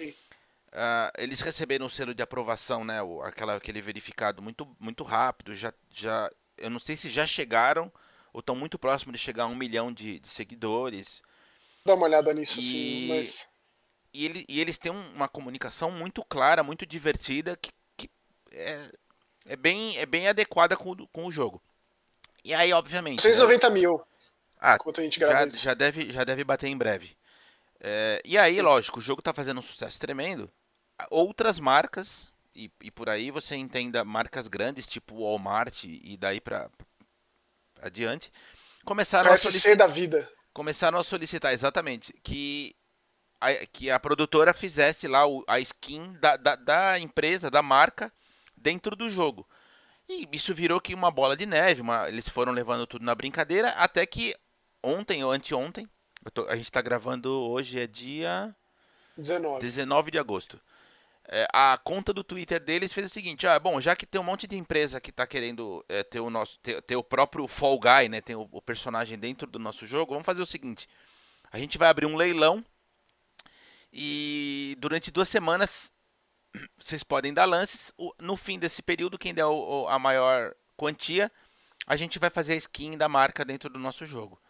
Uh, 0.00 1.12
eles 1.18 1.40
receberam 1.40 1.86
o 1.86 1.90
selo 1.90 2.14
de 2.14 2.22
aprovação, 2.22 2.86
né, 2.86 3.02
o, 3.02 3.20
aquela, 3.20 3.56
aquele 3.56 3.82
verificado 3.82 4.40
muito, 4.42 4.66
muito 4.80 5.04
rápido. 5.04 5.54
Já, 5.54 5.74
já, 5.90 6.30
eu 6.56 6.70
não 6.70 6.80
sei 6.80 6.96
se 6.96 7.10
já 7.10 7.26
chegaram 7.26 7.92
ou 8.32 8.40
estão 8.40 8.56
muito 8.56 8.78
próximo 8.78 9.12
de 9.12 9.18
chegar 9.18 9.44
a 9.44 9.48
um 9.48 9.54
milhão 9.54 9.92
de, 9.92 10.18
de 10.18 10.28
seguidores. 10.28 11.22
Dá 11.84 11.94
uma 11.94 12.06
olhada 12.06 12.32
nisso, 12.32 12.58
e, 12.58 12.62
sim. 12.62 13.08
Mas... 13.08 13.46
E, 14.14 14.24
ele, 14.24 14.46
e 14.48 14.58
eles 14.58 14.78
têm 14.78 14.90
uma 14.90 15.28
comunicação 15.28 15.90
muito 15.90 16.24
clara, 16.24 16.62
muito 16.62 16.86
divertida, 16.86 17.54
que, 17.56 17.70
que 17.94 18.10
é, 18.52 18.90
é 19.46 19.56
bem, 19.56 19.96
é 19.98 20.06
bem 20.06 20.28
adequada 20.28 20.76
com, 20.76 20.94
com 21.06 21.26
o 21.26 21.32
jogo. 21.32 21.62
E 22.44 22.54
aí, 22.54 22.72
obviamente. 22.72 23.22
690 23.22 23.68
né? 23.68 23.74
mil. 23.74 24.02
Ah, 24.58 24.76
a 24.76 25.00
gente 25.00 25.20
já, 25.20 25.46
já, 25.48 25.74
deve, 25.74 26.10
já 26.10 26.24
deve 26.24 26.42
bater 26.42 26.68
em 26.68 26.76
breve. 26.76 27.16
É, 27.80 28.22
e 28.24 28.38
aí, 28.38 28.60
lógico, 28.62 29.00
o 29.00 29.02
jogo 29.02 29.20
está 29.20 29.32
fazendo 29.32 29.58
um 29.58 29.62
sucesso 29.62 30.00
tremendo. 30.00 30.50
Outras 31.10 31.58
marcas, 31.58 32.26
e, 32.54 32.70
e, 32.82 32.90
por 32.90 33.08
aí 33.08 33.30
você 33.30 33.54
entenda 33.54 34.04
marcas 34.04 34.48
grandes, 34.48 34.86
tipo 34.86 35.22
Walmart 35.22 35.84
e 35.84 36.16
daí 36.16 36.40
para 36.40 36.70
adiante, 37.82 38.32
começaram 38.84 39.30
a 39.30 39.36
solicitar. 39.36 39.76
da 39.76 39.86
vida. 39.86 40.28
Começaram 40.54 40.98
a 40.98 41.04
solicitar, 41.04 41.52
exatamente, 41.52 42.14
que 42.22 42.74
a, 43.38 43.54
que 43.66 43.90
a 43.90 44.00
produtora 44.00 44.54
fizesse 44.54 45.06
lá 45.06 45.26
o, 45.26 45.44
a 45.46 45.60
skin 45.60 46.14
da, 46.14 46.36
da, 46.36 46.56
da 46.56 46.98
empresa, 46.98 47.50
da 47.50 47.60
marca, 47.60 48.10
dentro 48.56 48.96
do 48.96 49.10
jogo. 49.10 49.46
E 50.08 50.28
isso 50.32 50.54
virou 50.54 50.80
que 50.80 50.94
uma 50.94 51.10
bola 51.10 51.36
de 51.36 51.46
neve, 51.46 51.82
uma, 51.82 52.08
eles 52.08 52.28
foram 52.28 52.52
levando 52.52 52.86
tudo 52.86 53.04
na 53.04 53.14
brincadeira, 53.14 53.70
até 53.70 54.06
que 54.06 54.34
ontem 54.82 55.24
ou 55.24 55.32
anteontem, 55.32 55.88
tô, 56.32 56.46
a 56.46 56.54
gente 56.56 56.66
está 56.66 56.80
gravando 56.80 57.30
hoje 57.30 57.80
é 57.80 57.86
dia 57.86 58.54
19, 59.16 59.60
19 59.60 60.10
de 60.12 60.18
agosto. 60.18 60.60
é, 61.28 61.48
a 61.52 61.76
conta 61.76 62.12
do 62.12 62.22
Twitter 62.22 62.60
deles 62.60 62.92
fez 62.92 63.10
o 63.10 63.12
seguinte: 63.12 63.46
ah, 63.48 63.58
bom, 63.58 63.80
já 63.80 63.96
que 63.96 64.06
tem 64.06 64.20
um 64.20 64.24
monte 64.24 64.46
de 64.46 64.56
empresa 64.56 65.00
que 65.00 65.10
está 65.10 65.26
querendo 65.26 65.84
é, 65.88 66.04
ter 66.04 66.20
o 66.20 66.30
nosso 66.30 66.58
ter, 66.60 66.80
ter, 66.82 66.94
o 66.94 67.02
próprio 67.02 67.48
Fall 67.48 67.78
Guy, 67.80 68.08
né, 68.08 68.20
tem 68.20 68.36
o, 68.36 68.48
o, 68.52 68.62
personagem 68.62 69.18
dentro 69.18 69.48
do 69.48 69.58
nosso 69.58 69.86
jogo, 69.86 70.12
vamos 70.12 70.26
fazer 70.26 70.42
o 70.42 70.46
seguinte: 70.46 70.88
a 71.50 71.58
gente 71.58 71.78
vai 71.78 71.88
abrir 71.88 72.06
um 72.06 72.16
leilão 72.16 72.64
e 73.92 74.76
durante 74.78 75.10
duas 75.10 75.28
semanas 75.28 75.92
vocês 76.78 77.02
podem 77.02 77.32
dar 77.32 77.44
lances. 77.44 77.92
No 78.20 78.36
fim 78.36 78.58
desse 78.58 78.82
período, 78.82 79.18
quem 79.18 79.34
der 79.34 79.44
a 79.88 79.98
maior 79.98 80.54
quantia, 80.76 81.30
a 81.86 81.96
gente 81.96 82.18
vai 82.18 82.30
fazer 82.30 82.54
a 82.54 82.56
skin 82.56 82.96
da 82.96 83.08
marca 83.08 83.44
dentro 83.44 83.70
do 83.70 83.78
nosso 83.78 84.04
jogo. 84.06 84.40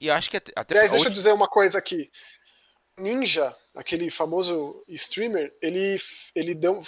E 0.00 0.10
acho 0.10 0.30
que 0.30 0.36
até. 0.36 0.52
Aliás, 0.56 0.90
deixa 0.90 1.08
eu 1.08 1.12
dizer 1.12 1.32
uma 1.32 1.48
coisa 1.48 1.78
aqui. 1.78 2.10
Ninja, 2.98 3.54
aquele 3.74 4.10
famoso 4.10 4.84
streamer, 4.88 5.54
ele, 5.62 6.00
ele 6.34 6.54
deu 6.54 6.82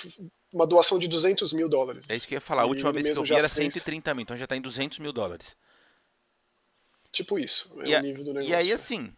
uma 0.52 0.66
doação 0.66 0.98
de 0.98 1.08
200 1.08 1.52
mil 1.52 1.68
dólares. 1.68 2.04
É 2.08 2.14
isso 2.14 2.28
que 2.28 2.34
eu 2.34 2.36
ia 2.36 2.40
falar. 2.40 2.62
A 2.62 2.66
última 2.66 2.92
vez 2.92 3.06
que 3.06 3.16
eu 3.16 3.22
vi 3.22 3.34
era 3.34 3.48
130 3.48 4.04
fez... 4.04 4.16
mil, 4.16 4.22
então 4.22 4.36
já 4.36 4.44
está 4.44 4.56
em 4.56 4.60
200 4.60 4.98
mil 4.98 5.12
dólares. 5.12 5.56
Tipo 7.10 7.38
isso, 7.38 7.70
é 7.84 7.90
e 7.90 7.94
o 7.94 8.00
nível 8.00 8.24
do 8.24 8.32
negócio. 8.32 8.50
E 8.50 8.54
aí, 8.54 8.72
assim, 8.72 9.14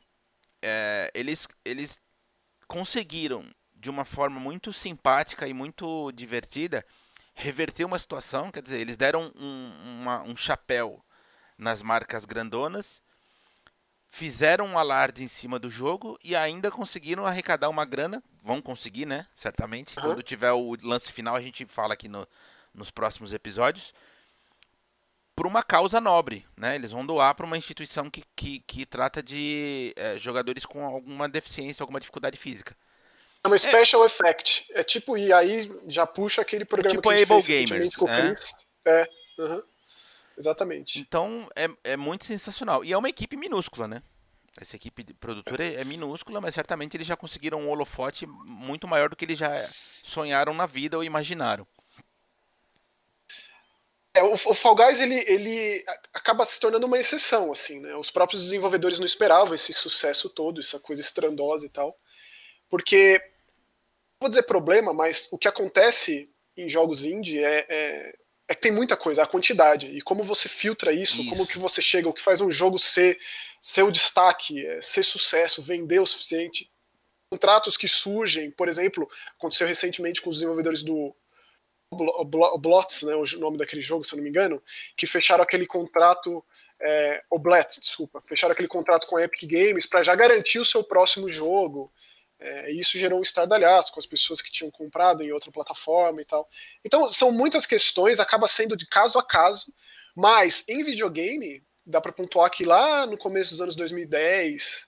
é, 0.60 1.10
eles, 1.14 1.46
eles 1.64 2.00
conseguiram, 2.66 3.48
de 3.84 3.90
uma 3.90 4.06
forma 4.06 4.40
muito 4.40 4.72
simpática 4.72 5.46
e 5.46 5.52
muito 5.52 6.10
divertida, 6.12 6.82
reverter 7.34 7.84
uma 7.84 7.98
situação. 7.98 8.50
Quer 8.50 8.62
dizer, 8.62 8.80
eles 8.80 8.96
deram 8.96 9.30
um, 9.36 10.00
uma, 10.00 10.22
um 10.22 10.34
chapéu 10.34 11.04
nas 11.58 11.82
marcas 11.82 12.24
grandonas 12.24 13.02
fizeram 14.08 14.64
um 14.66 14.78
alarde 14.78 15.22
em 15.22 15.28
cima 15.28 15.58
do 15.58 15.68
jogo 15.68 16.16
e 16.22 16.36
ainda 16.36 16.70
conseguiram 16.70 17.26
arrecadar 17.26 17.68
uma 17.68 17.84
grana. 17.84 18.22
Vão 18.40 18.62
conseguir, 18.62 19.06
né? 19.06 19.26
Certamente. 19.34 19.98
Uhum. 19.98 20.04
Quando 20.04 20.22
tiver 20.22 20.52
o 20.52 20.76
lance 20.82 21.12
final, 21.12 21.34
a 21.34 21.40
gente 21.42 21.66
fala 21.66 21.94
aqui 21.94 22.08
no, 22.08 22.26
nos 22.72 22.92
próximos 22.92 23.32
episódios. 23.32 23.92
Por 25.34 25.48
uma 25.48 25.64
causa 25.64 26.00
nobre, 26.00 26.46
né? 26.56 26.76
Eles 26.76 26.92
vão 26.92 27.04
doar 27.04 27.34
para 27.34 27.44
uma 27.44 27.58
instituição 27.58 28.08
que, 28.08 28.24
que, 28.36 28.60
que 28.60 28.86
trata 28.86 29.20
de 29.20 29.92
é, 29.96 30.16
jogadores 30.16 30.64
com 30.64 30.86
alguma 30.86 31.28
deficiência, 31.28 31.82
alguma 31.82 31.98
dificuldade 31.98 32.38
física. 32.38 32.76
É 33.44 33.46
uma 33.46 33.58
special 33.58 34.02
é, 34.02 34.06
effect. 34.06 34.66
É 34.72 34.82
tipo, 34.82 35.18
e 35.18 35.30
aí 35.30 35.70
já 35.86 36.06
puxa 36.06 36.40
aquele 36.40 36.64
programa 36.64 36.96
tipo 36.96 37.08
que 37.08 37.14
a 37.14 37.18
gente 37.18 37.30
Able 37.30 37.42
fez 37.42 37.70
Gamers, 37.70 37.96
com 37.96 38.06
o 38.06 38.08
né? 38.08 38.28
Chris. 38.28 38.66
É, 38.86 39.08
uhum. 39.38 39.62
Exatamente. 40.36 40.98
Então 40.98 41.46
é, 41.54 41.68
é 41.84 41.96
muito 41.96 42.24
sensacional. 42.24 42.82
E 42.82 42.92
é 42.92 42.96
uma 42.96 43.08
equipe 43.08 43.36
minúscula, 43.36 43.86
né? 43.86 44.02
Essa 44.58 44.76
equipe 44.76 45.04
produtora 45.14 45.62
é, 45.62 45.74
é 45.74 45.84
minúscula, 45.84 46.40
mas 46.40 46.54
certamente 46.54 46.96
eles 46.96 47.06
já 47.06 47.16
conseguiram 47.16 47.60
um 47.60 47.68
holofote 47.68 48.26
muito 48.26 48.88
maior 48.88 49.10
do 49.10 49.16
que 49.16 49.26
eles 49.26 49.38
já 49.38 49.68
sonharam 50.02 50.54
na 50.54 50.64
vida 50.64 50.96
ou 50.96 51.04
imaginaram. 51.04 51.66
É, 54.14 54.22
o, 54.22 54.32
o 54.32 54.54
Fall 54.54 54.76
Guys 54.76 55.00
ele, 55.00 55.22
ele 55.26 55.84
acaba 56.14 56.46
se 56.46 56.58
tornando 56.58 56.86
uma 56.86 56.98
exceção, 56.98 57.52
assim, 57.52 57.80
né? 57.80 57.94
Os 57.96 58.10
próprios 58.10 58.44
desenvolvedores 58.44 58.98
não 58.98 59.06
esperavam 59.06 59.54
esse 59.54 59.72
sucesso 59.72 60.30
todo, 60.30 60.60
essa 60.60 60.78
coisa 60.78 61.02
estrondosa 61.02 61.66
e 61.66 61.68
tal, 61.68 61.94
porque 62.70 63.20
vou 64.24 64.28
dizer 64.30 64.42
problema, 64.44 64.92
mas 64.92 65.28
o 65.30 65.38
que 65.38 65.46
acontece 65.46 66.30
em 66.56 66.68
jogos 66.68 67.04
indie 67.04 67.42
é, 67.42 67.66
é 67.68 68.14
é 68.46 68.54
que 68.54 68.60
tem 68.60 68.72
muita 68.72 68.96
coisa, 68.96 69.22
a 69.22 69.26
quantidade. 69.26 69.86
E 69.86 70.02
como 70.02 70.22
você 70.22 70.48
filtra 70.48 70.92
isso, 70.92 71.22
isso. 71.22 71.30
como 71.30 71.46
que 71.46 71.58
você 71.58 71.80
chega, 71.80 72.08
o 72.08 72.12
que 72.12 72.22
faz 72.22 72.40
um 72.40 72.50
jogo 72.50 72.78
ser, 72.78 73.18
ser 73.60 73.82
o 73.82 73.90
destaque, 73.90 74.64
é, 74.64 74.82
ser 74.82 75.02
sucesso, 75.02 75.62
vender 75.62 75.98
o 75.98 76.06
suficiente. 76.06 76.70
Contratos 77.30 77.76
que 77.76 77.88
surgem, 77.88 78.50
por 78.50 78.68
exemplo, 78.68 79.08
aconteceu 79.38 79.66
recentemente 79.66 80.20
com 80.20 80.28
os 80.28 80.36
desenvolvedores 80.36 80.82
do 80.82 81.14
Oblots, 81.90 83.02
né, 83.02 83.14
o 83.14 83.24
nome 83.38 83.56
daquele 83.56 83.80
jogo, 83.80 84.04
se 84.04 84.12
eu 84.12 84.16
não 84.16 84.24
me 84.24 84.28
engano, 84.28 84.62
que 84.96 85.06
fecharam 85.06 85.42
aquele 85.42 85.66
contrato, 85.66 86.44
é, 86.80 87.22
Oblet, 87.30 87.80
desculpa, 87.80 88.20
fecharam 88.28 88.52
aquele 88.52 88.68
contrato 88.68 89.06
com 89.06 89.16
a 89.16 89.22
Epic 89.22 89.48
Games 89.48 89.86
para 89.86 90.02
já 90.02 90.14
garantir 90.14 90.58
o 90.58 90.64
seu 90.64 90.82
próximo 90.82 91.30
jogo. 91.32 91.92
É, 92.46 92.70
isso 92.72 92.98
gerou 92.98 93.20
um 93.20 93.22
estardalhaço 93.22 93.90
com 93.90 93.98
as 93.98 94.04
pessoas 94.04 94.42
que 94.42 94.52
tinham 94.52 94.70
comprado 94.70 95.22
em 95.22 95.32
outra 95.32 95.50
plataforma 95.50 96.20
e 96.20 96.26
tal. 96.26 96.46
Então, 96.84 97.10
são 97.10 97.32
muitas 97.32 97.64
questões, 97.64 98.20
acaba 98.20 98.46
sendo 98.46 98.76
de 98.76 98.86
caso 98.86 99.18
a 99.18 99.22
caso, 99.22 99.72
mas 100.14 100.62
em 100.68 100.84
videogame, 100.84 101.64
dá 101.86 102.02
para 102.02 102.12
pontuar 102.12 102.50
que 102.50 102.62
lá 102.62 103.06
no 103.06 103.16
começo 103.16 103.50
dos 103.50 103.62
anos 103.62 103.74
2010 103.74 104.86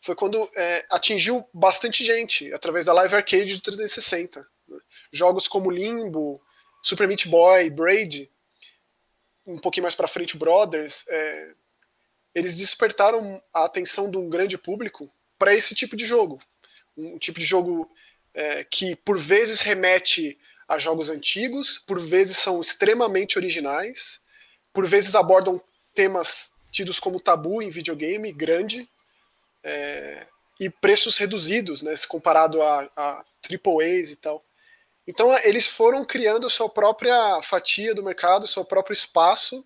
foi 0.00 0.16
quando 0.16 0.50
é, 0.56 0.86
atingiu 0.90 1.48
bastante 1.54 2.04
gente 2.04 2.52
através 2.52 2.86
da 2.86 2.92
Live 2.92 3.14
Arcade 3.14 3.54
do 3.54 3.62
360. 3.62 4.44
Né? 4.66 4.78
Jogos 5.12 5.46
como 5.46 5.70
Limbo, 5.70 6.42
Super 6.82 7.06
Meat 7.06 7.28
Boy, 7.28 7.70
Braid, 7.70 8.28
um 9.46 9.56
pouquinho 9.56 9.84
mais 9.84 9.94
para 9.94 10.08
frente 10.08 10.36
Brothers, 10.36 11.04
é, 11.08 11.52
eles 12.34 12.56
despertaram 12.56 13.40
a 13.54 13.64
atenção 13.66 14.10
de 14.10 14.18
um 14.18 14.28
grande 14.28 14.58
público 14.58 15.08
para 15.38 15.54
esse 15.54 15.76
tipo 15.76 15.96
de 15.96 16.04
jogo, 16.04 16.40
um 16.98 17.18
tipo 17.18 17.38
de 17.38 17.44
jogo 17.44 17.90
é, 18.34 18.64
que 18.64 18.96
por 18.96 19.18
vezes 19.18 19.60
remete 19.60 20.38
a 20.66 20.78
jogos 20.78 21.08
antigos, 21.08 21.78
por 21.78 21.98
vezes 22.00 22.36
são 22.36 22.60
extremamente 22.60 23.38
originais, 23.38 24.20
por 24.72 24.86
vezes 24.86 25.14
abordam 25.14 25.60
temas 25.94 26.52
tidos 26.70 27.00
como 27.00 27.20
tabu 27.20 27.62
em 27.62 27.70
videogame, 27.70 28.32
grande, 28.32 28.88
é, 29.64 30.26
e 30.60 30.68
preços 30.68 31.16
reduzidos, 31.16 31.82
né, 31.82 31.94
se 31.96 32.06
comparado 32.06 32.60
a, 32.60 32.88
a 32.96 33.24
AAAs 33.48 34.10
e 34.10 34.16
tal. 34.16 34.44
Então 35.06 35.36
eles 35.38 35.66
foram 35.66 36.04
criando 36.04 36.50
sua 36.50 36.68
própria 36.68 37.40
fatia 37.42 37.94
do 37.94 38.02
mercado, 38.02 38.46
seu 38.46 38.64
próprio 38.64 38.92
espaço, 38.92 39.64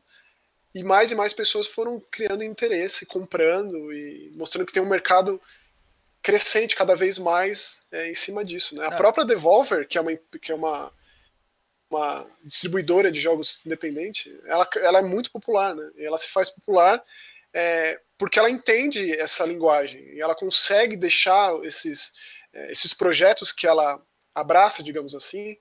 e 0.74 0.82
mais 0.82 1.10
e 1.10 1.14
mais 1.14 1.32
pessoas 1.32 1.66
foram 1.66 2.00
criando 2.10 2.44
interesse, 2.44 3.04
comprando 3.04 3.92
e 3.92 4.30
mostrando 4.34 4.66
que 4.66 4.72
tem 4.72 4.82
um 4.82 4.88
mercado 4.88 5.40
crescente 6.22 6.76
cada 6.76 6.94
vez 6.94 7.18
mais 7.18 7.80
é, 7.90 8.10
em 8.10 8.14
cima 8.14 8.44
disso. 8.44 8.74
Né? 8.74 8.86
A 8.86 8.92
própria 8.92 9.24
Devolver, 9.24 9.86
que 9.86 9.98
é 9.98 10.00
uma, 10.00 10.12
que 10.40 10.52
é 10.52 10.54
uma, 10.54 10.92
uma 11.90 12.26
distribuidora 12.44 13.10
de 13.10 13.20
jogos 13.20 13.64
independente, 13.66 14.32
ela, 14.46 14.68
ela 14.76 14.98
é 15.00 15.02
muito 15.02 15.30
popular, 15.30 15.74
né? 15.74 15.90
E 15.96 16.04
ela 16.04 16.16
se 16.16 16.28
faz 16.28 16.48
popular 16.48 17.02
é, 17.52 18.00
porque 18.16 18.38
ela 18.38 18.48
entende 18.48 19.12
essa 19.18 19.44
linguagem 19.44 20.00
e 20.14 20.20
ela 20.20 20.34
consegue 20.34 20.96
deixar 20.96 21.54
esses, 21.64 22.12
é, 22.52 22.70
esses 22.70 22.94
projetos 22.94 23.52
que 23.52 23.66
ela 23.66 24.00
abraça, 24.34 24.82
digamos 24.82 25.14
assim, 25.14 25.56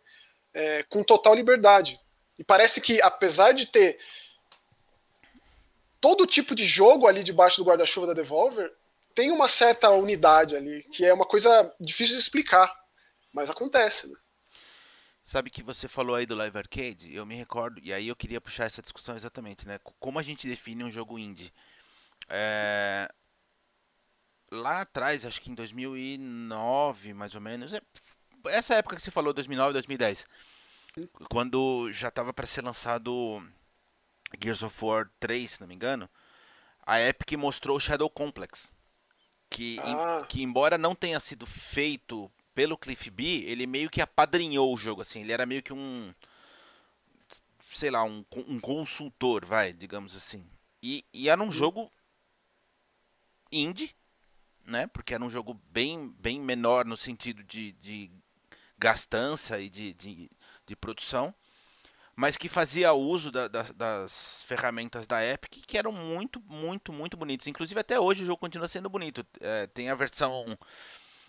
é, 0.54 0.84
com 0.84 1.04
total 1.04 1.36
liberdade. 1.36 2.00
E 2.38 2.44
parece 2.44 2.80
que, 2.80 3.02
apesar 3.02 3.52
de 3.54 3.66
ter 3.66 4.00
todo 6.00 6.26
tipo 6.26 6.56
de 6.56 6.66
jogo 6.66 7.08
ali 7.08 7.24
debaixo 7.24 7.58
do 7.58 7.68
guarda-chuva 7.68 8.08
da 8.08 8.14
Devolver, 8.14 8.72
tem 9.14 9.32
uma 9.32 9.48
certa 9.48 9.90
unidade 9.90 10.56
ali, 10.56 10.84
que 10.92 11.06
é 11.06 11.14
uma 11.14 11.26
coisa 11.26 11.74
difícil 11.80 12.16
de 12.16 12.22
explicar, 12.22 12.74
mas 13.34 13.50
acontece, 13.50 14.08
né? 14.08 14.18
Sabe 15.24 15.50
que 15.50 15.64
você 15.64 15.88
falou 15.88 16.16
aí 16.16 16.26
do 16.26 16.36
Live 16.36 16.58
Arcade? 16.58 17.16
Eu 17.16 17.26
me 17.26 17.36
recordo, 17.36 17.80
e 17.82 17.94
aí 17.94 18.08
eu 18.08 18.16
queria 18.16 18.42
puxar 18.42 18.66
essa 18.66 18.82
discussão 18.82 19.16
exatamente, 19.16 19.68
né? 19.68 19.80
Como 20.00 20.20
a 20.20 20.24
gente 20.24 20.48
define 20.48 20.84
um 20.84 20.92
jogo 20.92 21.18
indie? 21.18 21.54
É... 22.28 23.10
Lá 24.52 24.82
atrás, 24.82 25.26
acho 25.26 25.40
que 25.40 25.50
em 25.50 25.56
2009, 25.56 27.14
mais 27.14 27.34
ou 27.36 27.42
menos, 27.42 27.72
é... 27.72 27.82
essa 28.48 28.76
época 28.76 28.96
que 28.96 29.02
você 29.02 29.12
falou, 29.12 29.32
2009, 29.34 29.74
2010, 29.74 30.26
quando 31.30 31.92
já 31.94 32.10
estava 32.10 32.34
para 32.34 32.46
ser 32.46 32.64
lançado 32.64 33.42
Gears 34.42 34.64
of 34.64 34.84
War 34.84 35.10
3, 35.20 35.52
se 35.52 35.62
não 35.62 35.68
me 35.68 35.76
engano, 35.76 36.10
a 36.86 37.00
Epic 37.00 37.38
mostrou 37.38 37.78
o 37.78 37.80
Shadow 37.80 38.10
Complex 38.10 38.72
que, 39.52 39.78
ah. 39.82 40.26
que 40.28 40.42
embora 40.42 40.78
não 40.78 40.96
tenha 40.96 41.20
sido 41.20 41.46
feito 41.46 42.32
pelo 42.56 42.78
Cliff 42.78 43.10
B, 43.10 43.44
ele 43.46 43.68
meio 43.68 43.90
que 43.90 44.02
apadrinhou 44.02 44.74
o 44.74 44.78
jogo, 44.78 45.02
assim, 45.02 45.22
ele 45.22 45.34
era 45.34 45.46
meio 45.46 45.62
que 45.62 45.74
um, 45.74 46.12
sei 47.74 47.92
lá, 47.92 48.04
um, 48.04 48.26
um 48.48 48.60
consultor, 48.60 49.46
vai, 49.46 49.74
digamos 49.74 50.16
assim. 50.16 50.44
E, 50.82 51.06
e 51.14 51.30
era 51.30 51.42
um 51.44 51.52
jogo 51.52 51.92
indie, 53.52 53.94
né, 54.66 54.88
porque 54.88 55.14
era 55.14 55.24
um 55.24 55.30
jogo 55.30 55.54
bem, 55.70 56.10
bem 56.18 56.40
menor 56.40 56.86
no 56.86 56.96
sentido 56.96 57.44
de, 57.44 57.74
de 57.74 58.10
gastança 58.78 59.60
e 59.60 59.70
de, 59.70 59.94
de, 59.94 60.32
de 60.66 60.76
produção, 60.78 61.36
mas 62.16 62.38
que 62.38 62.50
fazia 62.50 62.94
uso 62.94 63.32
da, 63.32 63.48
da, 63.48 63.64
das 63.76 64.44
ferramentas 64.44 65.08
da 65.08 65.26
Epic 65.26 65.64
que 65.66 65.78
eram 65.78 65.92
muito, 65.92 66.42
muito, 66.42 66.92
muito 66.92 67.18
bonitas. 67.18 67.48
Inclusive 67.48 67.80
até 67.80 68.00
hoje 68.00 68.24
o 68.24 68.26
jogo 68.26 68.40
continua 68.40 68.68
sendo 68.68 68.90
bonito. 68.90 69.26
É, 69.40 69.68
tem 69.68 69.90
a 69.90 69.96
versão 69.96 70.58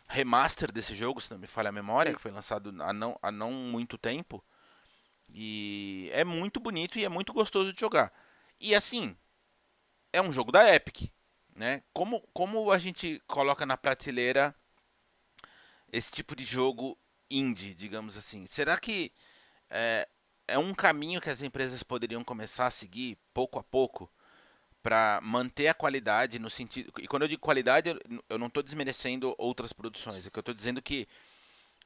remaster 0.09 0.71
desse 0.71 0.95
jogo, 0.95 1.21
se 1.21 1.31
não 1.31 1.39
me 1.39 1.47
falha 1.47 1.71
a 1.71 1.73
memória, 1.73 2.15
que 2.15 2.21
foi 2.21 2.31
lançado 2.31 2.75
há 2.83 2.93
não, 2.93 3.19
há 3.23 3.33
não 3.33 3.53
muito 3.53 3.97
tempo. 3.97 4.45
E 5.29 6.11
é 6.13 6.25
muito 6.25 6.61
bonito 6.61 6.99
e 6.99 7.05
é 7.05 7.09
muito 7.09 7.33
gostoso 7.33 7.73
de 7.73 7.81
jogar. 7.81 8.13
E 8.61 8.75
assim, 8.75 9.17
é 10.13 10.21
um 10.21 10.33
jogo 10.33 10.53
da 10.53 10.75
Epic, 10.75 11.11
né? 11.55 11.83
Como, 11.93 12.21
como 12.35 12.71
a 12.71 12.79
gente 12.79 13.23
coloca 13.27 13.65
na 13.65 13.77
prateleira 13.77 14.55
esse 15.91 16.13
tipo 16.13 16.37
de 16.37 16.45
jogo 16.45 16.99
indie, 17.31 17.75
digamos 17.75 18.17
assim, 18.17 18.45
será 18.47 18.79
que 18.79 19.13
é, 19.71 20.07
é 20.47 20.59
um 20.59 20.75
caminho 20.75 21.21
que 21.21 21.31
as 21.31 21.43
empresas 21.43 21.83
poderiam 21.83 22.23
começar 22.25 22.67
a 22.67 22.71
seguir 22.71 23.19
pouco 23.33 23.59
a 23.59 23.63
pouco 23.63 24.11
para 24.83 25.21
manter 25.23 25.69
a 25.69 25.75
qualidade 25.75 26.39
no 26.39 26.51
sentido 26.51 26.93
e 26.99 27.07
quando 27.07 27.23
eu 27.23 27.29
digo 27.29 27.41
qualidade 27.41 27.97
eu 28.29 28.39
não 28.39 28.49
estou 28.49 28.63
desmerecendo 28.63 29.35
outras 29.39 29.73
produções, 29.73 30.27
é 30.27 30.31
que 30.31 30.39
eu 30.39 30.41
estou 30.41 30.55
dizendo 30.55 30.83
que 30.83 31.07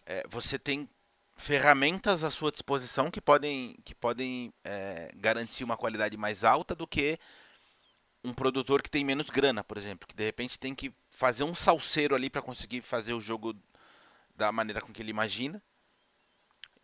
é, 0.07 0.25
você 0.29 0.59
tem 0.59 0.89
ferramentas 1.37 2.25
à 2.25 2.31
sua 2.31 2.51
disposição 2.51 3.11
que 3.11 3.21
podem 3.21 3.77
que 3.85 3.95
podem 3.95 4.53
é, 4.65 5.11
garantir 5.17 5.65
uma 5.65 5.77
qualidade 5.77 6.17
mais 6.17 6.43
alta 6.43 6.75
do 6.75 6.87
que 6.87 7.19
um 8.25 8.33
produtor 8.33 8.83
que 8.83 8.91
tem 8.91 9.05
menos 9.05 9.31
grana, 9.31 9.63
por 9.63 9.77
exemplo, 9.77 10.09
que 10.09 10.15
de 10.15 10.25
repente 10.25 10.59
tem 10.59 10.75
que 10.75 10.93
fazer 11.11 11.45
um 11.45 11.55
salseiro 11.55 12.15
ali 12.15 12.29
para 12.29 12.43
conseguir 12.43 12.83
fazer 12.83 13.13
o 13.13 13.21
jogo 13.21 13.55
da 14.35 14.51
maneira 14.51 14.81
com 14.81 14.93
que 14.93 15.01
ele 15.01 15.11
imagina. 15.11 15.63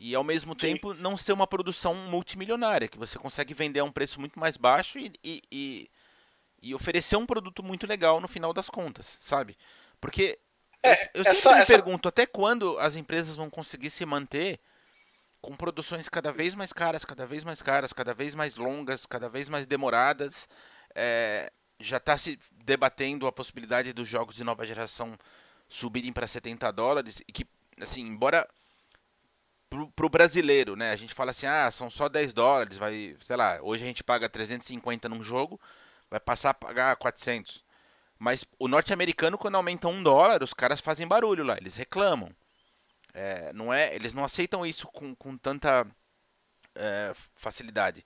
E 0.04 0.16
ao 0.16 0.24
mesmo 0.24 0.50
Sim. 0.54 0.74
tempo 0.74 0.94
não 0.94 1.16
ser 1.16 1.32
uma 1.32 1.46
produção 1.46 1.94
multimilionária, 1.94 2.88
que 2.88 2.98
você 2.98 3.16
consegue 3.20 3.54
vender 3.54 3.78
a 3.78 3.84
um 3.84 3.92
preço 3.92 4.18
muito 4.18 4.36
mais 4.36 4.56
baixo 4.56 4.98
e, 4.98 5.12
e, 5.22 5.42
e, 5.52 5.90
e 6.60 6.74
oferecer 6.74 7.14
um 7.14 7.24
produto 7.24 7.62
muito 7.62 7.86
legal 7.86 8.20
no 8.20 8.26
final 8.26 8.52
das 8.52 8.68
contas, 8.68 9.16
sabe? 9.20 9.56
Porque 10.00 10.40
é, 10.82 11.04
eu, 11.14 11.22
eu 11.22 11.30
essa, 11.30 11.34
sempre 11.34 11.54
me 11.54 11.62
essa... 11.62 11.72
pergunto 11.72 12.08
até 12.08 12.26
quando 12.26 12.76
as 12.80 12.96
empresas 12.96 13.36
vão 13.36 13.48
conseguir 13.48 13.90
se 13.90 14.04
manter 14.04 14.58
com 15.40 15.54
produções 15.54 16.08
cada 16.08 16.32
vez 16.32 16.52
mais 16.52 16.72
caras, 16.72 17.04
cada 17.04 17.24
vez 17.24 17.44
mais 17.44 17.62
caras, 17.62 17.92
cada 17.92 18.12
vez 18.12 18.34
mais 18.34 18.56
longas, 18.56 19.06
cada 19.06 19.28
vez 19.28 19.48
mais 19.48 19.68
demoradas. 19.68 20.48
É, 20.96 21.52
já 21.78 21.98
está 21.98 22.18
se 22.18 22.40
debatendo 22.50 23.28
a 23.28 23.32
possibilidade 23.32 23.92
dos 23.92 24.08
jogos 24.08 24.34
de 24.34 24.42
nova 24.42 24.66
geração 24.66 25.16
subirem 25.68 26.12
para 26.12 26.26
70 26.26 26.72
dólares 26.72 27.22
e 27.28 27.32
que, 27.32 27.46
assim, 27.80 28.02
embora 28.02 28.48
para 29.94 30.06
o 30.06 30.10
brasileiro, 30.10 30.76
né, 30.76 30.92
a 30.92 30.96
gente 30.96 31.14
fala 31.14 31.30
assim, 31.30 31.46
ah, 31.46 31.70
são 31.70 31.90
só 31.90 32.08
10 32.08 32.32
dólares, 32.32 32.76
vai, 32.76 33.16
sei 33.20 33.36
lá, 33.36 33.58
hoje 33.62 33.82
a 33.82 33.86
gente 33.86 34.04
paga 34.04 34.28
350 34.28 35.08
num 35.08 35.22
jogo, 35.22 35.60
vai 36.10 36.20
passar 36.20 36.50
a 36.50 36.54
pagar 36.54 36.96
400. 36.96 37.64
Mas 38.18 38.44
o 38.58 38.68
norte-americano, 38.68 39.36
quando 39.38 39.56
aumenta 39.56 39.88
um 39.88 40.02
dólar, 40.02 40.42
os 40.42 40.54
caras 40.54 40.80
fazem 40.80 41.08
barulho 41.08 41.42
lá, 41.44 41.56
eles 41.56 41.74
reclamam. 41.74 42.30
É, 43.14 43.52
não 43.52 43.72
é, 43.72 43.94
eles 43.94 44.14
não 44.14 44.24
aceitam 44.24 44.64
isso 44.64 44.86
com, 44.88 45.14
com 45.14 45.36
tanta 45.36 45.86
é, 46.74 47.12
facilidade. 47.34 48.04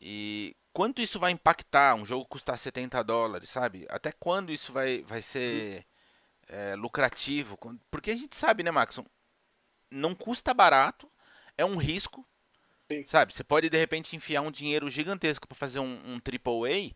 E 0.00 0.56
quanto 0.72 1.02
isso 1.02 1.18
vai 1.18 1.30
impactar 1.32 1.94
um 1.94 2.04
jogo 2.04 2.24
custar 2.26 2.58
70 2.58 3.02
dólares, 3.04 3.48
sabe? 3.50 3.86
Até 3.90 4.10
quando 4.12 4.52
isso 4.52 4.72
vai, 4.72 5.02
vai 5.02 5.22
ser 5.22 5.84
é, 6.48 6.74
lucrativo? 6.74 7.58
Porque 7.90 8.10
a 8.10 8.16
gente 8.16 8.36
sabe, 8.36 8.62
né, 8.62 8.70
Maxon? 8.70 9.04
Não 9.92 10.14
custa 10.14 10.54
barato, 10.54 11.10
é 11.56 11.64
um 11.64 11.76
risco, 11.76 12.26
Sim. 12.90 13.04
sabe? 13.06 13.34
Você 13.34 13.44
pode 13.44 13.68
de 13.68 13.78
repente 13.78 14.16
enfiar 14.16 14.40
um 14.40 14.50
dinheiro 14.50 14.90
gigantesco 14.90 15.46
para 15.46 15.56
fazer 15.56 15.78
um, 15.78 16.00
um 16.04 16.16
AAA 16.16 16.92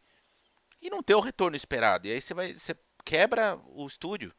e 0.81 0.91
não 0.91 1.03
ter 1.03 1.15
o 1.15 1.21
retorno 1.21 1.57
esperado. 1.57 2.07
E 2.07 2.13
aí 2.13 2.21
você 2.21 2.35
vai, 2.35 2.55
você 2.55 2.75
quebra 3.05 3.59
o 3.69 3.87
estúdio, 3.87 4.33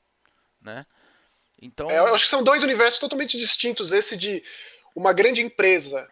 né? 0.61 0.85
Então, 1.61 1.89
é, 1.89 1.97
eu 1.99 2.13
acho 2.13 2.25
que 2.25 2.29
são 2.29 2.43
dois 2.43 2.63
universos 2.63 2.99
totalmente 2.99 3.37
distintos. 3.37 3.91
Esse 3.91 4.15
de 4.15 4.43
uma 4.95 5.13
grande 5.13 5.41
empresa 5.41 6.07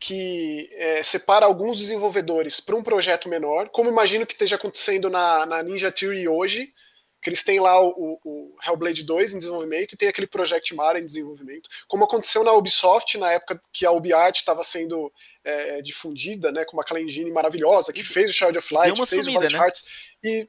que 0.00 0.68
é, 0.74 1.02
separa 1.02 1.46
alguns 1.46 1.78
desenvolvedores 1.78 2.60
para 2.60 2.76
um 2.76 2.82
projeto 2.82 3.28
menor, 3.28 3.68
como 3.68 3.90
imagino 3.90 4.26
que 4.26 4.32
esteja 4.32 4.56
acontecendo 4.56 5.10
na, 5.10 5.44
na 5.44 5.62
Ninja 5.62 5.90
Theory 5.90 6.28
hoje, 6.28 6.72
que 7.20 7.28
eles 7.28 7.42
têm 7.42 7.58
lá 7.58 7.82
o, 7.82 8.18
o, 8.24 8.56
Hellblade 8.64 9.02
2 9.02 9.34
em 9.34 9.38
desenvolvimento 9.38 9.92
e 9.92 9.96
tem 9.96 10.08
aquele 10.08 10.26
Project 10.26 10.74
Mara 10.74 11.00
em 11.00 11.06
desenvolvimento, 11.06 11.68
como 11.86 12.04
aconteceu 12.04 12.44
na 12.44 12.52
Ubisoft 12.52 13.18
na 13.18 13.32
época 13.32 13.60
que 13.72 13.84
a 13.84 13.90
UbiArt 13.90 14.36
estava 14.36 14.62
sendo 14.62 15.12
é, 15.44 15.82
difundida, 15.82 16.52
né, 16.52 16.64
com 16.64 16.80
aquela 16.80 17.00
engine 17.00 17.30
maravilhosa 17.30 17.92
que 17.92 18.02
fez 18.02 18.30
o 18.30 18.34
Child 18.34 18.58
of 18.58 18.72
Light, 18.72 18.96
fez 19.06 19.08
sumida, 19.08 19.30
o 19.30 19.34
Valiant 19.34 19.52
né? 19.52 19.58
Hearts 19.58 19.84
e 20.22 20.48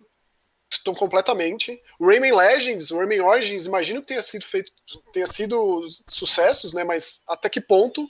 estão 0.71 0.93
completamente. 0.93 1.81
O 1.99 2.05
Rayman 2.05 2.35
Legends, 2.35 2.91
o 2.91 2.97
Rayman 2.97 3.21
Origins, 3.21 3.65
imagino 3.65 4.01
que 4.01 4.09
tenha 4.09 4.21
sido 4.21 4.45
feito, 4.45 4.71
tenha 5.11 5.25
sido 5.25 5.87
sucessos, 6.07 6.73
né, 6.73 6.83
mas 6.83 7.23
até 7.27 7.49
que 7.49 7.59
ponto 7.59 8.07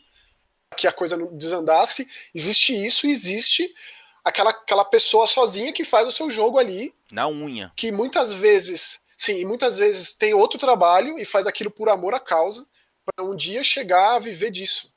que 0.75 0.85
a 0.85 0.91
coisa 0.91 1.17
não 1.17 1.35
desandasse? 1.35 2.07
Existe 2.33 2.73
isso, 2.73 3.07
existe 3.07 3.73
aquela, 4.23 4.51
aquela 4.51 4.85
pessoa 4.85 5.25
sozinha 5.27 5.73
que 5.73 5.83
faz 5.83 6.07
o 6.07 6.11
seu 6.11 6.29
jogo 6.29 6.57
ali. 6.57 6.93
Na 7.11 7.27
unha. 7.27 7.71
Que 7.75 7.91
muitas 7.91 8.31
vezes, 8.33 9.01
sim, 9.17 9.39
e 9.39 9.45
muitas 9.45 9.77
vezes 9.77 10.13
tem 10.13 10.33
outro 10.33 10.59
trabalho 10.59 11.17
e 11.17 11.25
faz 11.25 11.47
aquilo 11.47 11.71
por 11.71 11.89
amor 11.89 12.13
à 12.13 12.19
causa, 12.19 12.65
para 13.05 13.25
um 13.25 13.35
dia 13.35 13.63
chegar 13.63 14.15
a 14.15 14.19
viver 14.19 14.51
disso. 14.51 14.93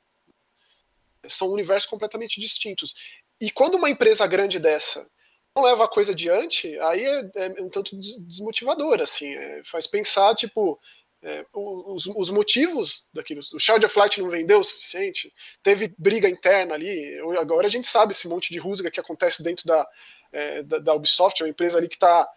São 1.27 1.49
universos 1.49 1.89
completamente 1.89 2.39
distintos. 2.39 2.93
E 3.39 3.49
quando 3.49 3.75
uma 3.75 3.89
empresa 3.89 4.25
grande 4.27 4.59
dessa 4.59 5.07
não 5.55 5.63
leva 5.63 5.85
a 5.85 5.87
coisa 5.87 6.11
adiante, 6.11 6.79
aí 6.79 7.05
é, 7.05 7.31
é 7.35 7.61
um 7.61 7.69
tanto 7.69 7.95
desmotivador, 7.95 8.99
assim, 9.01 9.31
é, 9.33 9.61
faz 9.63 9.85
pensar, 9.85 10.33
tipo, 10.35 10.79
é, 11.23 11.45
os, 11.53 12.05
os, 12.05 12.29
motivos 12.29 13.07
daquilo. 13.13 13.39
O 13.53 13.59
Child 13.59 13.85
of 13.85 13.97
não 14.17 14.29
vendeu 14.29 14.59
o 14.59 14.63
suficiente, 14.63 15.33
teve 15.63 15.93
briga 15.97 16.27
interna 16.27 16.73
ali. 16.73 17.17
Agora 17.39 17.65
a 17.65 17.69
gente 17.69 17.87
sabe 17.87 18.11
esse 18.11 18.27
monte 18.27 18.51
de 18.51 18.59
rusga 18.59 18.91
que 18.91 18.99
acontece 18.99 19.41
dentro 19.41 19.65
da, 19.65 19.87
é, 20.33 20.63
da, 20.63 20.79
da, 20.79 20.93
Ubisoft, 20.93 21.41
é 21.41 21.45
uma 21.45 21.49
empresa 21.49 21.77
ali 21.77 21.87
que 21.87 21.95
está 21.95 22.29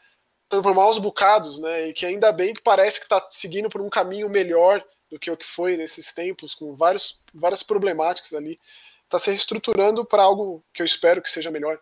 por 0.48 0.72
maus 0.72 0.98
bocados, 0.98 1.58
né? 1.58 1.88
E 1.88 1.92
que 1.92 2.06
ainda 2.06 2.30
bem 2.30 2.54
que 2.54 2.62
parece 2.62 3.00
que 3.00 3.06
está 3.06 3.26
seguindo 3.30 3.68
por 3.68 3.82
um 3.82 3.90
caminho 3.90 4.28
melhor 4.28 4.84
do 5.10 5.18
que 5.18 5.30
o 5.30 5.36
que 5.36 5.44
foi 5.44 5.76
nesses 5.76 6.12
tempos, 6.12 6.54
com 6.54 6.74
vários, 6.76 7.20
várias 7.34 7.64
problemáticas 7.64 8.32
ali. 8.34 8.58
Está 9.04 9.18
se 9.18 9.30
reestruturando 9.30 10.04
para 10.04 10.22
algo 10.22 10.64
que 10.72 10.80
eu 10.80 10.86
espero 10.86 11.20
que 11.20 11.30
seja 11.30 11.50
melhor. 11.50 11.80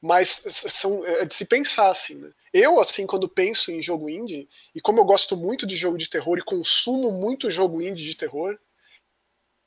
Mas 0.00 0.28
são, 0.46 1.04
é 1.04 1.26
de 1.26 1.34
se 1.34 1.44
pensar, 1.44 1.90
assim, 1.90 2.14
né? 2.14 2.30
Eu, 2.52 2.80
assim, 2.80 3.06
quando 3.06 3.28
penso 3.28 3.70
em 3.70 3.82
jogo 3.82 4.08
indie, 4.08 4.48
e 4.74 4.80
como 4.80 5.00
eu 5.00 5.04
gosto 5.04 5.36
muito 5.36 5.66
de 5.66 5.76
jogo 5.76 5.98
de 5.98 6.08
terror 6.08 6.38
e 6.38 6.44
consumo 6.44 7.12
muito 7.12 7.50
jogo 7.50 7.82
indie 7.82 8.04
de 8.04 8.16
terror, 8.16 8.58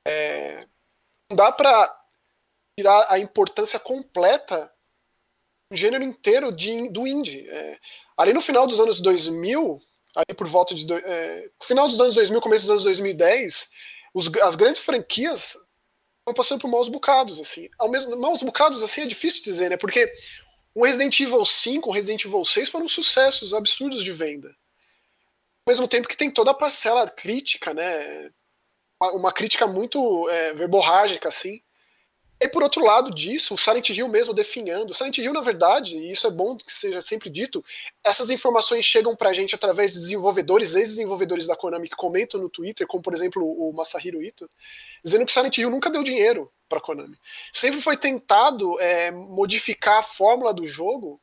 é, 0.05 0.67
não 1.29 1.37
dá 1.37 1.51
pra 1.51 1.97
tirar 2.77 3.07
a 3.09 3.19
importância 3.19 3.79
completa 3.79 4.71
do 5.69 5.77
gênero 5.77 6.03
inteiro 6.03 6.51
de, 6.51 6.89
do 6.89 7.07
indie. 7.07 7.47
É, 7.49 7.79
ali 8.17 8.33
no 8.33 8.41
final 8.41 8.67
dos 8.67 8.79
anos 8.79 8.99
2000, 8.99 9.79
ali 10.15 10.35
por 10.35 10.47
volta 10.47 10.75
de. 10.75 10.85
É, 10.93 11.49
final 11.63 11.87
dos 11.87 11.99
anos 11.99 12.15
2000, 12.15 12.41
começo 12.41 12.63
dos 12.63 12.71
anos 12.71 12.83
2010, 12.83 13.69
os, 14.13 14.29
as 14.41 14.55
grandes 14.55 14.81
franquias 14.81 15.57
estão 16.19 16.33
passando 16.35 16.61
por 16.61 16.69
maus 16.69 16.87
bocados, 16.87 17.39
assim. 17.39 17.69
Ao 17.79 17.89
mesmo, 17.89 18.15
maus 18.17 18.41
bocados, 18.43 18.83
assim, 18.83 19.01
é 19.01 19.05
difícil 19.05 19.43
dizer, 19.43 19.69
né? 19.69 19.77
Porque 19.77 20.11
um 20.75 20.83
Resident 20.83 21.19
Evil 21.19 21.45
5, 21.45 21.89
um 21.89 21.93
Resident 21.93 22.25
Evil 22.25 22.45
6 22.45 22.69
foram 22.69 22.87
sucessos 22.87 23.53
absurdos 23.53 24.03
de 24.03 24.13
venda. 24.13 24.49
Ao 25.65 25.71
mesmo 25.71 25.87
tempo 25.87 26.07
que 26.07 26.17
tem 26.17 26.31
toda 26.31 26.51
a 26.51 26.55
parcela 26.55 27.09
crítica, 27.09 27.73
né? 27.73 28.31
Uma, 28.99 29.31
crítica 29.31 29.65
muito 29.67 30.29
é, 30.29 30.53
verborrágica, 30.53 31.27
assim. 31.27 31.61
E 32.43 32.47
por 32.47 32.63
outro 32.63 32.83
lado 32.83 33.13
disso, 33.13 33.53
o 33.53 33.57
Silent 33.57 33.89
Hill 33.89 34.07
mesmo 34.07 34.33
definhando. 34.33 34.89
O 34.89 34.93
Silent 34.95 35.19
Hill, 35.19 35.31
na 35.31 35.41
verdade, 35.41 35.95
e 35.95 36.11
isso 36.11 36.25
é 36.25 36.31
bom 36.31 36.57
que 36.57 36.73
seja 36.73 36.99
sempre 36.99 37.29
dito, 37.29 37.63
essas 38.03 38.31
informações 38.31 38.83
chegam 38.83 39.15
pra 39.15 39.31
gente 39.31 39.53
através 39.53 39.93
de 39.93 39.99
desenvolvedores, 39.99 40.73
ex-desenvolvedores 40.73 41.45
da 41.45 41.55
Konami 41.55 41.87
que 41.87 41.95
comentam 41.95 42.41
no 42.41 42.49
Twitter, 42.49 42.87
como 42.87 43.03
por 43.03 43.13
exemplo 43.13 43.43
o 43.45 43.71
Masahiro 43.71 44.23
Ito, 44.23 44.49
dizendo 45.05 45.23
que 45.23 45.31
Silent 45.31 45.55
Hill 45.55 45.69
nunca 45.69 45.91
deu 45.91 46.01
dinheiro 46.01 46.51
pra 46.67 46.81
Konami. 46.81 47.15
Sempre 47.53 47.79
foi 47.79 47.95
tentado 47.95 48.79
é, 48.79 49.11
modificar 49.11 49.99
a 49.99 50.03
fórmula 50.03 50.51
do 50.51 50.65
jogo, 50.65 51.21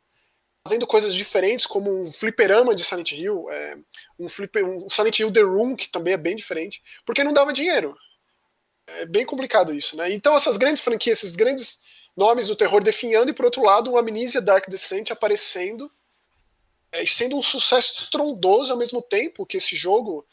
fazendo 0.65 0.87
coisas 0.87 1.13
diferentes, 1.13 1.67
como 1.67 1.91
um 2.01 2.13
fliperama 2.13 2.77
de 2.77 2.85
Silent 2.85 3.11
Hill, 3.11 3.51
é, 3.51 3.77
um, 4.21 4.29
flipper, 4.29 4.65
um 4.65 4.89
Silent 4.89 5.19
Hill 5.19 5.33
The 5.33 5.41
Room, 5.41 5.75
que 5.75 5.89
também 5.89 6.15
é 6.15 6.17
bem 6.17 6.37
diferente, 6.37 6.81
porque 7.05 7.25
não 7.25 7.33
dava 7.33 7.53
dinheiro 7.53 7.97
é 8.97 9.07
bem 9.07 9.25
complicado 9.25 9.75
isso, 9.75 9.97
né? 9.97 10.13
Então 10.13 10.35
essas 10.35 10.57
grandes 10.57 10.83
franquias, 10.83 11.19
esses 11.19 11.37
grandes 11.37 11.81
nomes 12.17 12.49
do 12.49 12.57
terror 12.57 12.83
definhando 12.83 13.31
e 13.31 13.35
por 13.35 13.45
outro 13.45 13.63
lado 13.63 13.91
uma 13.91 14.01
Amnesia 14.01 14.41
Dark 14.41 14.69
Descent 14.69 15.11
aparecendo 15.11 15.91
é, 16.91 17.03
e 17.03 17.07
sendo 17.07 17.37
um 17.37 17.43
sucesso 17.43 18.03
estrondoso 18.03 18.73
ao 18.73 18.79
mesmo 18.79 19.01
tempo 19.03 19.47
que 19.47 19.59
esse 19.59 19.77
jogo 19.77 20.27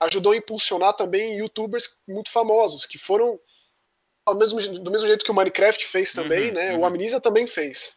ajudou 0.00 0.32
a 0.32 0.36
impulsionar 0.36 0.94
também 0.94 1.38
youtubers 1.38 1.98
muito 2.06 2.30
famosos 2.30 2.86
que 2.86 2.98
foram 2.98 3.38
ao 4.24 4.34
mesmo, 4.34 4.60
do 4.60 4.90
mesmo 4.90 5.06
jeito 5.06 5.24
que 5.24 5.30
o 5.30 5.34
Minecraft 5.34 5.86
fez 5.86 6.12
também, 6.12 6.48
uhum, 6.48 6.54
né? 6.54 6.72
Uhum. 6.74 6.80
O 6.80 6.84
Amnesia 6.84 7.20
também 7.20 7.46
fez. 7.46 7.96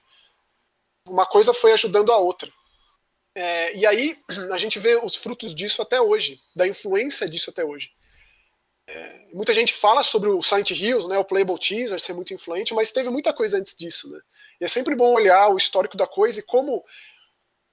Uma 1.06 1.26
coisa 1.26 1.54
foi 1.54 1.74
ajudando 1.74 2.12
a 2.12 2.18
outra. 2.18 2.50
É, 3.36 3.76
e 3.76 3.86
aí 3.86 4.18
a 4.52 4.58
gente 4.58 4.80
vê 4.80 4.96
os 4.96 5.16
frutos 5.16 5.54
disso 5.54 5.82
até 5.82 6.00
hoje, 6.00 6.40
da 6.56 6.68
influência 6.68 7.30
disso 7.30 7.50
até 7.50 7.66
hoje. 7.66 7.92
É, 8.94 9.28
muita 9.34 9.54
gente 9.54 9.74
fala 9.74 10.04
sobre 10.04 10.28
o 10.28 10.44
Silent 10.44 10.72
Hills, 10.72 11.08
né, 11.08 11.18
o 11.18 11.24
Playable 11.24 11.58
Teaser 11.58 12.00
ser 12.00 12.14
muito 12.14 12.34
influente, 12.34 12.74
mas 12.74 12.92
teve 12.92 13.10
muita 13.10 13.32
coisa 13.32 13.58
antes 13.58 13.74
disso, 13.74 14.12
né? 14.12 14.20
E 14.60 14.66
é 14.66 14.68
sempre 14.68 14.96
bom 14.96 15.14
olhar 15.14 15.48
o 15.48 15.56
histórico 15.56 15.96
da 15.96 16.06
coisa 16.06 16.42
e 16.42 16.44
como 16.44 16.84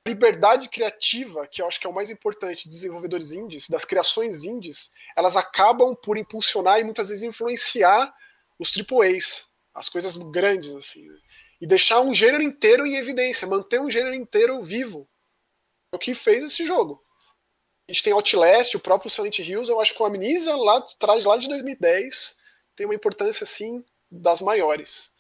liberdade 0.07 0.69
criativa, 0.69 1.47
que 1.49 1.61
eu 1.61 1.67
acho 1.67 1.81
que 1.81 1.87
é 1.89 1.91
o 1.91 1.95
mais 1.95 2.09
importante 2.09 2.65
de 2.65 2.71
desenvolvedores 2.71 3.33
indies, 3.33 3.69
das 3.69 3.85
criações 3.85 4.45
indies, 4.45 4.93
elas 5.17 5.37
acabam 5.37 5.95
por 5.97 6.17
impulsionar 6.17 6.79
e 6.79 6.85
muitas 6.85 7.09
vezes 7.09 7.25
influenciar 7.25 8.15
os 8.57 8.73
AAAs, 8.77 9.49
as 9.75 9.89
coisas 9.89 10.17
grandes, 10.17 10.73
assim, 10.73 11.03
né? 11.03 11.19
e 11.61 11.67
deixar 11.67 12.01
um 12.01 12.15
gênero 12.15 12.43
inteiro 12.43 12.87
em 12.87 12.97
evidência, 12.97 13.47
manter 13.47 13.81
um 13.81 13.91
gênero 13.91 14.15
inteiro 14.15 14.63
vivo. 14.63 15.09
É 15.93 15.97
o 15.97 15.99
que 15.99 16.15
fez 16.15 16.45
esse 16.45 16.65
jogo. 16.65 17.03
A 17.89 17.93
gente 17.93 18.03
tem 18.03 18.13
Outlast, 18.13 18.75
o 18.77 18.81
próprio 18.81 19.11
Silent 19.11 19.39
Hills, 19.39 19.71
eu 19.71 19.81
acho 19.81 19.95
que 19.95 20.03
o 20.03 20.05
Amnesia 20.05 20.55
lá 20.55 20.77
atrás, 20.77 21.25
lá 21.25 21.39
de 21.39 21.49
2010, 21.49 22.37
tem 22.77 22.85
uma 22.85 22.95
importância, 22.95 23.45
assim, 23.45 23.83
das 24.11 24.43
maiores. 24.43 25.11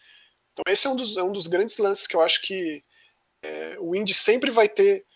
Então 0.52 0.70
esse 0.70 0.86
é 0.86 0.90
um 0.90 0.96
dos, 0.96 1.16
é 1.16 1.22
um 1.22 1.32
dos 1.32 1.46
grandes 1.46 1.78
lances 1.78 2.06
que 2.06 2.14
eu 2.14 2.20
acho 2.20 2.42
que 2.42 2.84
é, 3.42 3.76
o 3.78 3.94
indie 3.94 4.12
sempre 4.12 4.50
vai 4.50 4.68
ter 4.68 5.06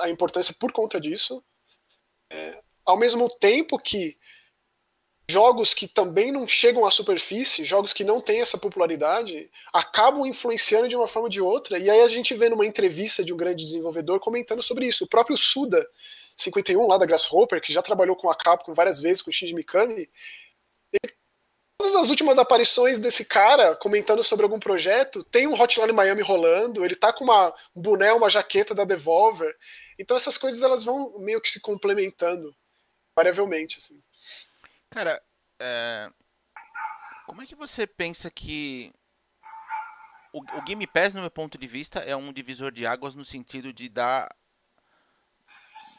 a 0.00 0.08
importância 0.08 0.54
por 0.58 0.72
conta 0.72 1.00
disso. 1.00 1.44
É, 2.30 2.60
ao 2.84 2.98
mesmo 2.98 3.28
tempo 3.28 3.78
que 3.78 4.16
jogos 5.28 5.74
que 5.74 5.86
também 5.86 6.32
não 6.32 6.46
chegam 6.46 6.86
à 6.86 6.90
superfície, 6.90 7.64
jogos 7.64 7.92
que 7.92 8.04
não 8.04 8.20
têm 8.20 8.40
essa 8.40 8.56
popularidade, 8.56 9.50
acabam 9.72 10.24
influenciando 10.24 10.88
de 10.88 10.96
uma 10.96 11.08
forma 11.08 11.26
ou 11.26 11.30
de 11.30 11.40
outra. 11.40 11.78
E 11.78 11.90
aí 11.90 12.00
a 12.00 12.08
gente 12.08 12.34
vê 12.34 12.48
numa 12.48 12.66
entrevista 12.66 13.24
de 13.24 13.32
um 13.34 13.36
grande 13.36 13.64
desenvolvedor 13.64 14.20
comentando 14.20 14.62
sobre 14.62 14.86
isso. 14.86 15.04
O 15.04 15.08
próprio 15.08 15.36
Suda 15.36 15.86
51 16.36 16.86
lá 16.86 16.98
da 16.98 17.06
Grasshopper, 17.06 17.60
que 17.60 17.72
já 17.72 17.82
trabalhou 17.82 18.16
com 18.16 18.30
a 18.30 18.36
Capcom 18.36 18.74
várias 18.74 19.00
vezes 19.00 19.22
com 19.22 19.30
o 19.30 19.32
Shinji 19.32 19.54
Mikami, 19.54 20.10
ele, 20.92 21.14
todas 21.80 21.94
as 21.94 22.08
últimas 22.08 22.38
aparições 22.38 22.98
desse 22.98 23.24
cara 23.24 23.74
comentando 23.76 24.22
sobre 24.22 24.44
algum 24.44 24.58
projeto, 24.58 25.24
tem 25.24 25.46
um 25.46 25.60
Hotline 25.60 25.92
Miami 25.92 26.22
rolando, 26.22 26.84
ele 26.84 26.94
tá 26.94 27.12
com 27.12 27.24
uma, 27.24 27.54
um 27.74 27.80
boné, 27.80 28.12
uma 28.12 28.30
jaqueta 28.30 28.74
da 28.74 28.84
Devolver. 28.84 29.54
Então 29.98 30.16
essas 30.16 30.36
coisas 30.36 30.62
elas 30.62 30.82
vão 30.82 31.18
meio 31.18 31.40
que 31.40 31.50
se 31.50 31.60
complementando 31.60 32.54
variavelmente 33.16 33.78
assim. 33.78 34.02
Cara, 34.90 35.22
é... 35.58 36.10
como 37.26 37.42
é 37.42 37.46
que 37.46 37.54
você 37.54 37.86
pensa 37.86 38.30
que 38.30 38.92
o, 40.32 40.62
Game 40.62 40.86
Pass, 40.86 41.14
no 41.14 41.22
meu 41.22 41.30
ponto 41.30 41.56
de 41.56 41.66
vista, 41.66 42.00
é 42.00 42.14
um 42.14 42.30
divisor 42.30 42.70
de 42.70 42.86
águas 42.86 43.14
no 43.14 43.24
sentido 43.24 43.72
de 43.72 43.88
dar 43.88 44.28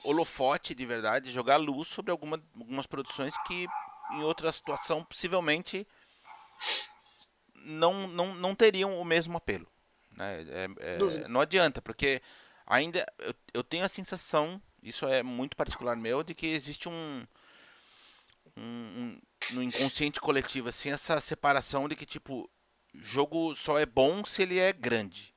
holofote 0.08 0.74
de 0.74 0.86
verdade, 0.86 1.32
jogar 1.32 1.58
luz 1.58 1.88
sobre 1.90 2.12
alguma, 2.12 2.42
algumas 2.56 2.88
produções 2.88 3.38
que 3.46 3.68
em 4.12 4.24
outra 4.24 4.52
situação 4.54 5.04
possivelmente 5.04 5.86
não, 7.56 8.08
não, 8.08 8.34
não 8.34 8.56
teriam 8.56 8.98
o 9.00 9.04
mesmo 9.04 9.38
apelo. 9.38 9.68
Né? 10.12 10.46
É, 10.50 10.96
é, 10.96 11.28
não 11.28 11.42
adianta, 11.42 11.82
porque 11.82 12.22
ainda 12.66 13.06
eu, 13.20 13.34
eu 13.56 13.64
tenho 13.64 13.84
a 13.84 13.90
sensação, 13.90 14.62
isso 14.82 15.06
é 15.06 15.22
muito 15.22 15.58
particular 15.58 15.98
meu, 15.98 16.24
de 16.24 16.34
que 16.34 16.48
existe 16.48 16.88
um, 16.88 17.28
um, 18.56 18.62
um, 18.62 19.22
no 19.52 19.62
inconsciente 19.62 20.22
coletivo, 20.22 20.70
assim, 20.70 20.90
essa 20.90 21.20
separação 21.20 21.90
de 21.90 21.98
que, 21.98 22.06
tipo, 22.06 22.50
jogo 22.96 23.54
só 23.56 23.78
é 23.78 23.86
bom 23.86 24.24
se 24.24 24.42
ele 24.42 24.58
é 24.58 24.72
grande. 24.72 25.36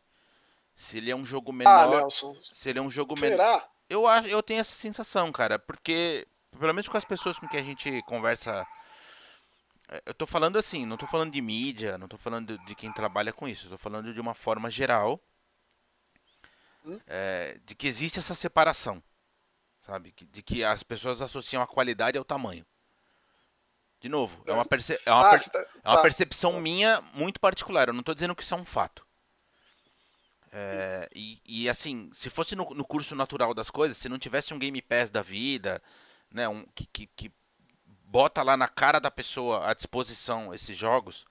Se 0.77 0.97
ele 0.97 1.11
é 1.11 1.17
um 1.17 1.27
jogo 1.27 1.51
ah, 1.51 1.55
menor. 1.55 1.71
Ah, 1.71 2.01
Nelson. 2.01 2.35
Se 2.43 2.71
ele 2.71 2.79
é 2.79 2.83
um 2.83 2.91
jogo 2.91 3.15
menor. 3.21 3.37
Será? 3.37 3.71
Eu, 3.91 4.07
acho, 4.07 4.29
eu 4.29 4.41
tenho 4.41 4.61
essa 4.61 4.73
sensação, 4.73 5.33
cara, 5.33 5.59
porque, 5.59 6.25
pelo 6.53 6.73
menos 6.73 6.89
com 6.89 6.97
as 6.97 7.05
pessoas 7.05 7.41
com 7.41 7.49
que 7.49 7.57
a 7.57 7.63
gente 7.63 8.01
conversa. 8.03 8.65
É, 9.89 10.01
eu 10.07 10.15
tô 10.15 10.29
falando 10.29 10.57
assim, 10.57 10.87
não 10.87 10.97
tô 10.97 11.09
falando 11.09 11.33
de 11.33 11.43
mídia, 11.43 11.99
não 11.99 12.07
tô 12.07 12.17
falando 12.17 12.57
de 12.59 12.75
quem 12.77 12.93
trabalha 12.93 13.33
com 13.33 13.49
isso, 13.49 13.67
eu 13.67 13.71
tô 13.73 13.79
falando 13.79 14.15
de 14.15 14.21
uma 14.21 14.33
forma 14.33 14.71
geral. 14.71 15.21
Hum? 16.87 17.01
É, 17.05 17.59
de 17.67 17.75
que 17.75 17.89
existe 17.89 18.21
essa 18.21 18.35
separação, 18.35 19.03
sabe? 19.85 20.15
De 20.31 20.41
que 20.41 20.63
as 20.63 20.85
pessoas 20.85 21.21
associam 21.21 21.61
a 21.61 21.67
qualidade 21.67 22.17
ao 22.17 22.25
tamanho. 22.25 22.65
De 24.01 24.09
novo, 24.09 24.43
é 24.47 24.53
uma, 24.53 24.65
perce 24.65 24.99
é 25.05 25.13
uma, 25.13 25.35
ah, 25.35 25.39
tá, 25.39 25.59
é 25.59 25.89
uma 25.89 25.97
tá. 25.97 26.03
percepção 26.03 26.53
tá. 26.53 26.61
minha 26.61 27.03
muito 27.13 27.41
particular. 27.41 27.89
Eu 27.89 27.93
não 27.93 28.01
estou 28.01 28.15
dizendo 28.15 28.37
que 28.37 28.43
isso 28.43 28.55
é 28.55 28.57
um 28.57 28.65
fato. 28.65 29.05
É, 30.53 31.09
e, 31.15 31.41
e, 31.47 31.69
assim, 31.69 32.11
se 32.13 32.29
fosse 32.29 32.57
no, 32.57 32.69
no, 32.71 32.85
curso 32.85 33.15
natural 33.15 33.55
das 33.55 33.71
coisas, 33.71 33.97
se 33.97 34.09
não 34.09 34.19
tivesse 34.19 34.53
um 34.53 34.59
Game 34.59 34.83
Pass 34.83 35.11
da 35.11 35.23
vida, 35.23 35.81
né, 36.31 36.49
um, 36.49 36.65
que, 36.75 36.87
que, 36.87 37.07
que 37.07 37.33
bota 38.05 38.43
lá 38.43 38.57
na 38.57 38.67
cara 38.67 38.99
da 38.99 39.11
pessoa 39.11 39.71
à 39.71 39.75
disposição 39.75 40.53
esses 40.53 40.77
jogos, 40.77 41.25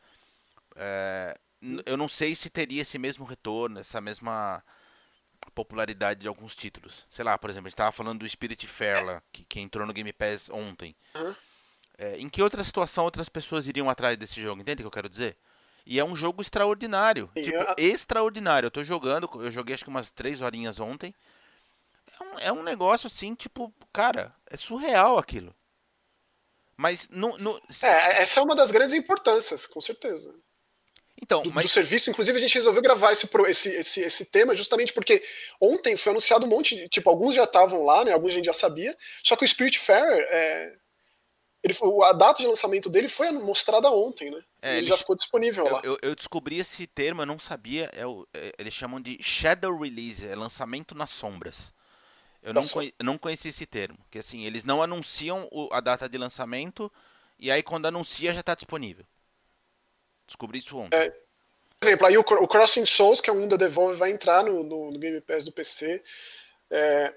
é, 0.75 1.37
eu 1.85 1.97
não 1.97 2.07
sei 2.07 2.33
se 2.33 2.49
teria 2.49 2.81
esse 2.81 2.97
mesmo 2.97 3.25
retorno, 3.25 3.79
essa 3.79 3.99
mesma 3.99 4.63
popularidade 5.53 6.21
de 6.21 6.27
alguns 6.27 6.55
títulos. 6.55 7.05
Sei 7.09 7.23
lá, 7.23 7.37
por 7.37 7.49
exemplo, 7.49 7.67
a 7.67 7.69
gente 7.69 7.73
estava 7.73 7.91
falando 7.91 8.19
do 8.19 8.29
Spirit 8.29 8.65
Fair 8.67 9.05
lá, 9.05 9.21
que, 9.33 9.43
que 9.43 9.59
entrou 9.59 9.85
no 9.85 9.93
Game 9.93 10.13
Pass 10.13 10.49
ontem. 10.49 10.95
Uhum. 11.15 11.35
É, 11.97 12.17
em 12.17 12.29
que 12.29 12.41
outra 12.41 12.63
situação 12.63 13.03
outras 13.03 13.27
pessoas 13.27 13.67
iriam 13.67 13.89
atrás 13.89 14.15
desse 14.15 14.41
jogo? 14.41 14.61
Entende 14.61 14.81
o 14.81 14.83
que 14.83 14.87
eu 14.87 14.91
quero 14.91 15.09
dizer? 15.09 15.37
E 15.89 15.99
é 15.99 16.05
um 16.05 16.15
jogo 16.15 16.39
extraordinário. 16.39 17.31
Sim, 17.35 17.45
tipo, 17.45 17.57
eu... 17.57 17.75
extraordinário. 17.79 18.67
Eu 18.67 18.71
tô 18.71 18.83
jogando, 18.83 19.27
eu 19.43 19.51
joguei 19.51 19.73
acho 19.73 19.83
que 19.83 19.89
umas 19.89 20.11
três 20.11 20.39
horinhas 20.39 20.79
ontem. 20.79 21.15
É 22.19 22.23
um, 22.23 22.39
é 22.39 22.51
um 22.51 22.61
negócio 22.61 23.07
assim, 23.07 23.33
tipo, 23.33 23.73
cara, 23.91 24.31
é 24.45 24.55
surreal 24.55 25.17
aquilo. 25.17 25.53
Mas 26.77 27.09
no, 27.09 27.35
no... 27.39 27.59
É, 27.81 28.21
essa 28.21 28.39
é 28.39 28.43
uma 28.43 28.55
das 28.55 28.69
grandes 28.69 28.93
importâncias, 28.93 29.65
com 29.65 29.81
certeza. 29.81 30.31
Então, 31.19 31.41
do, 31.41 31.51
mas... 31.51 31.65
do 31.65 31.69
serviço, 31.69 32.11
inclusive 32.11 32.37
a 32.37 32.41
gente 32.41 32.53
resolveu 32.53 32.83
gravar 32.83 33.11
esse, 33.11 33.27
esse, 33.47 33.69
esse, 33.69 34.01
esse 34.01 34.25
tema 34.25 34.55
justamente 34.55 34.93
porque 34.93 35.23
ontem 35.59 35.97
foi 35.97 36.11
anunciado 36.11 36.45
um 36.45 36.49
monte 36.49 36.75
de. 36.75 36.87
Tipo, 36.87 37.09
alguns 37.09 37.33
já 37.33 37.45
estavam 37.45 37.83
lá, 37.83 38.05
né? 38.05 38.13
Alguns 38.13 38.29
a 38.29 38.35
gente 38.35 38.45
já 38.45 38.53
sabia. 38.53 38.95
Só 39.23 39.35
que 39.35 39.43
o 39.43 39.47
Spirit 39.47 39.79
Fair, 39.79 40.05
é, 40.29 40.77
ele, 41.63 41.75
a 42.03 42.13
data 42.13 42.43
de 42.43 42.47
lançamento 42.47 42.91
dele 42.91 43.07
foi 43.07 43.31
mostrada 43.31 43.89
ontem, 43.89 44.29
né? 44.29 44.43
É, 44.61 44.71
ele, 44.71 44.79
ele, 44.79 44.87
já 44.87 44.97
ficou 44.97 45.15
disponível 45.15 45.65
eu, 45.65 45.73
lá. 45.73 45.81
Eu, 45.83 45.97
eu, 46.01 46.15
descobri 46.15 46.59
esse 46.59 46.85
termo, 46.85 47.21
eu 47.21 47.25
não 47.25 47.39
sabia. 47.39 47.89
É 47.93 48.05
o, 48.05 48.27
é, 48.33 48.53
eles 48.57 48.73
chamam 48.73 49.01
de 49.01 49.21
Shadow 49.21 49.77
Release, 49.77 50.27
é 50.27 50.35
lançamento 50.35 50.93
nas 50.95 51.09
sombras. 51.09 51.73
Eu 52.41 52.53
não, 52.53 52.67
conhe, 52.67 52.93
não 53.01 53.17
conheci 53.17 53.49
esse 53.49 53.65
termo. 53.65 53.97
Que 54.09 54.19
assim, 54.19 54.45
eles 54.45 54.63
não 54.63 54.81
anunciam 54.81 55.47
o, 55.51 55.69
a 55.73 55.79
data 55.79 56.07
de 56.07 56.17
lançamento 56.17 56.91
e 57.37 57.51
aí 57.51 57.63
quando 57.63 57.85
anuncia 57.85 58.33
já 58.33 58.39
está 58.41 58.55
disponível. 58.55 59.05
Descobri 60.25 60.59
isso 60.59 60.77
ontem. 60.77 60.95
É, 60.95 61.09
por 61.79 61.87
exemplo, 61.87 62.07
aí 62.07 62.17
o, 62.17 62.21
o, 62.21 62.47
Crossing 62.47 62.85
Souls, 62.85 63.21
que 63.21 63.29
é 63.29 63.33
um 63.33 63.47
da 63.47 63.57
Devolve, 63.57 63.97
vai 63.97 64.11
entrar 64.11 64.43
no, 64.43 64.63
no, 64.63 64.91
no 64.91 64.99
Game 64.99 65.19
Pass 65.21 65.45
do 65.45 65.51
PC. 65.51 66.03
É, 66.69 67.13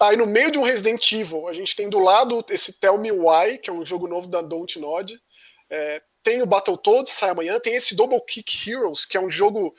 Aí 0.00 0.16
no 0.16 0.26
meio 0.26 0.50
de 0.50 0.58
um 0.58 0.62
Resident 0.62 1.10
Evil, 1.10 1.48
a 1.48 1.52
gente 1.52 1.74
tem 1.74 1.90
do 1.90 1.98
lado 1.98 2.44
esse 2.50 2.74
Tell 2.74 2.96
Me 2.98 3.10
Why, 3.10 3.58
que 3.58 3.68
é 3.68 3.72
um 3.72 3.84
jogo 3.84 4.06
novo 4.06 4.28
da 4.28 4.40
Don't 4.40 4.78
Nod. 4.78 5.20
É, 5.68 6.00
tem 6.22 6.42
o 6.42 6.46
Battletoads, 6.46 7.12
sai 7.12 7.30
amanhã. 7.30 7.58
Tem 7.58 7.74
esse 7.74 7.94
Double 7.94 8.20
Kick 8.20 8.70
Heroes, 8.70 9.04
que 9.04 9.16
é 9.16 9.20
um 9.20 9.30
jogo 9.30 9.74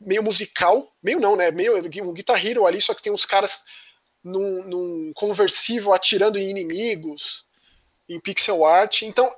meio 0.00 0.22
musical. 0.22 0.90
Meio 1.02 1.20
não, 1.20 1.36
né? 1.36 1.50
Meio 1.50 1.76
um 1.76 2.14
Guitar 2.14 2.44
Hero 2.44 2.66
ali, 2.66 2.80
só 2.80 2.94
que 2.94 3.02
tem 3.02 3.12
uns 3.12 3.24
caras 3.24 3.62
num, 4.22 4.64
num 4.64 5.12
conversível 5.14 5.92
atirando 5.92 6.38
em 6.38 6.48
inimigos, 6.48 7.44
em 8.08 8.20
pixel 8.20 8.64
art. 8.64 9.02
Então, 9.02 9.34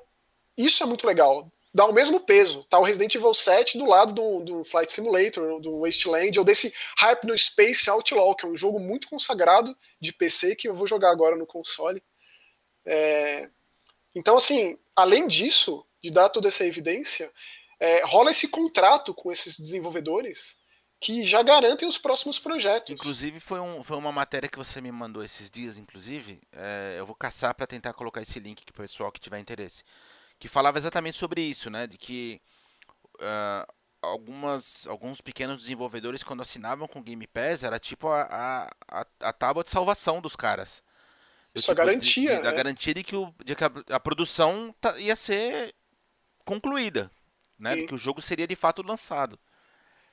isso 0.56 0.82
é 0.82 0.86
muito 0.86 1.06
legal 1.06 1.50
dá 1.74 1.86
o 1.86 1.92
mesmo 1.92 2.20
peso. 2.20 2.64
Tá 2.64 2.78
o 2.78 2.82
Resident 2.82 3.14
Evil 3.14 3.32
7 3.32 3.78
do 3.78 3.86
lado 3.86 4.12
do, 4.12 4.44
do 4.44 4.64
Flight 4.64 4.92
Simulator, 4.92 5.60
do 5.60 5.80
Wasteland, 5.80 6.38
ou 6.38 6.44
desse 6.44 6.72
Hype 6.98 7.38
Space 7.38 7.88
Outlaw, 7.88 8.34
que 8.34 8.44
é 8.44 8.48
um 8.48 8.56
jogo 8.56 8.78
muito 8.78 9.08
consagrado 9.08 9.76
de 10.00 10.12
PC 10.12 10.54
que 10.56 10.68
eu 10.68 10.74
vou 10.74 10.86
jogar 10.86 11.10
agora 11.10 11.36
no 11.36 11.46
console. 11.46 12.02
É... 12.84 13.48
Então, 14.14 14.36
assim, 14.36 14.78
além 14.94 15.26
disso, 15.26 15.86
de 16.02 16.10
dar 16.10 16.28
toda 16.28 16.48
essa 16.48 16.64
evidência, 16.64 17.30
é, 17.78 18.04
rola 18.04 18.30
esse 18.30 18.48
contrato 18.48 19.14
com 19.14 19.30
esses 19.30 19.58
desenvolvedores 19.58 20.56
que 21.00 21.24
já 21.24 21.42
garantem 21.42 21.88
os 21.88 21.98
próximos 21.98 22.38
projetos. 22.38 22.94
Inclusive, 22.94 23.40
foi, 23.40 23.58
um, 23.58 23.82
foi 23.82 23.96
uma 23.96 24.12
matéria 24.12 24.48
que 24.48 24.58
você 24.58 24.80
me 24.80 24.92
mandou 24.92 25.24
esses 25.24 25.50
dias, 25.50 25.76
inclusive. 25.76 26.40
É, 26.52 26.96
eu 26.98 27.04
vou 27.04 27.14
caçar 27.14 27.54
para 27.54 27.66
tentar 27.66 27.92
colocar 27.92 28.22
esse 28.22 28.38
link 28.38 28.64
para 28.64 28.72
o 28.72 28.82
pessoal 28.82 29.10
que 29.10 29.20
tiver 29.20 29.40
interesse 29.40 29.82
que 30.42 30.48
falava 30.48 30.76
exatamente 30.76 31.16
sobre 31.16 31.40
isso, 31.40 31.70
né? 31.70 31.86
De 31.86 31.96
que 31.96 32.42
uh, 33.14 33.72
algumas, 34.02 34.88
alguns 34.88 35.20
pequenos 35.20 35.58
desenvolvedores, 35.58 36.24
quando 36.24 36.42
assinavam 36.42 36.88
com 36.88 37.00
Game 37.00 37.24
Pass, 37.28 37.62
era 37.62 37.78
tipo 37.78 38.08
a, 38.08 38.68
a, 38.88 39.06
a 39.20 39.32
tábua 39.32 39.62
de 39.62 39.70
salvação 39.70 40.20
dos 40.20 40.34
caras. 40.34 40.82
Isso 41.54 41.68
tipo, 41.68 41.70
a 41.70 41.74
garantia. 41.84 42.22
De, 42.22 42.28
de, 42.28 42.34
né? 42.34 42.42
Da 42.42 42.50
garantia 42.50 42.92
de 42.92 43.04
que, 43.04 43.14
o, 43.14 43.32
de 43.44 43.54
que 43.54 43.62
a, 43.62 43.70
a 43.90 44.00
produção 44.00 44.74
tá, 44.80 44.98
ia 44.98 45.14
ser 45.14 45.72
concluída, 46.44 47.10
né? 47.58 47.86
Que 47.86 47.94
o 47.94 47.98
jogo 47.98 48.20
seria 48.20 48.46
de 48.46 48.56
fato 48.56 48.82
lançado. 48.82 49.38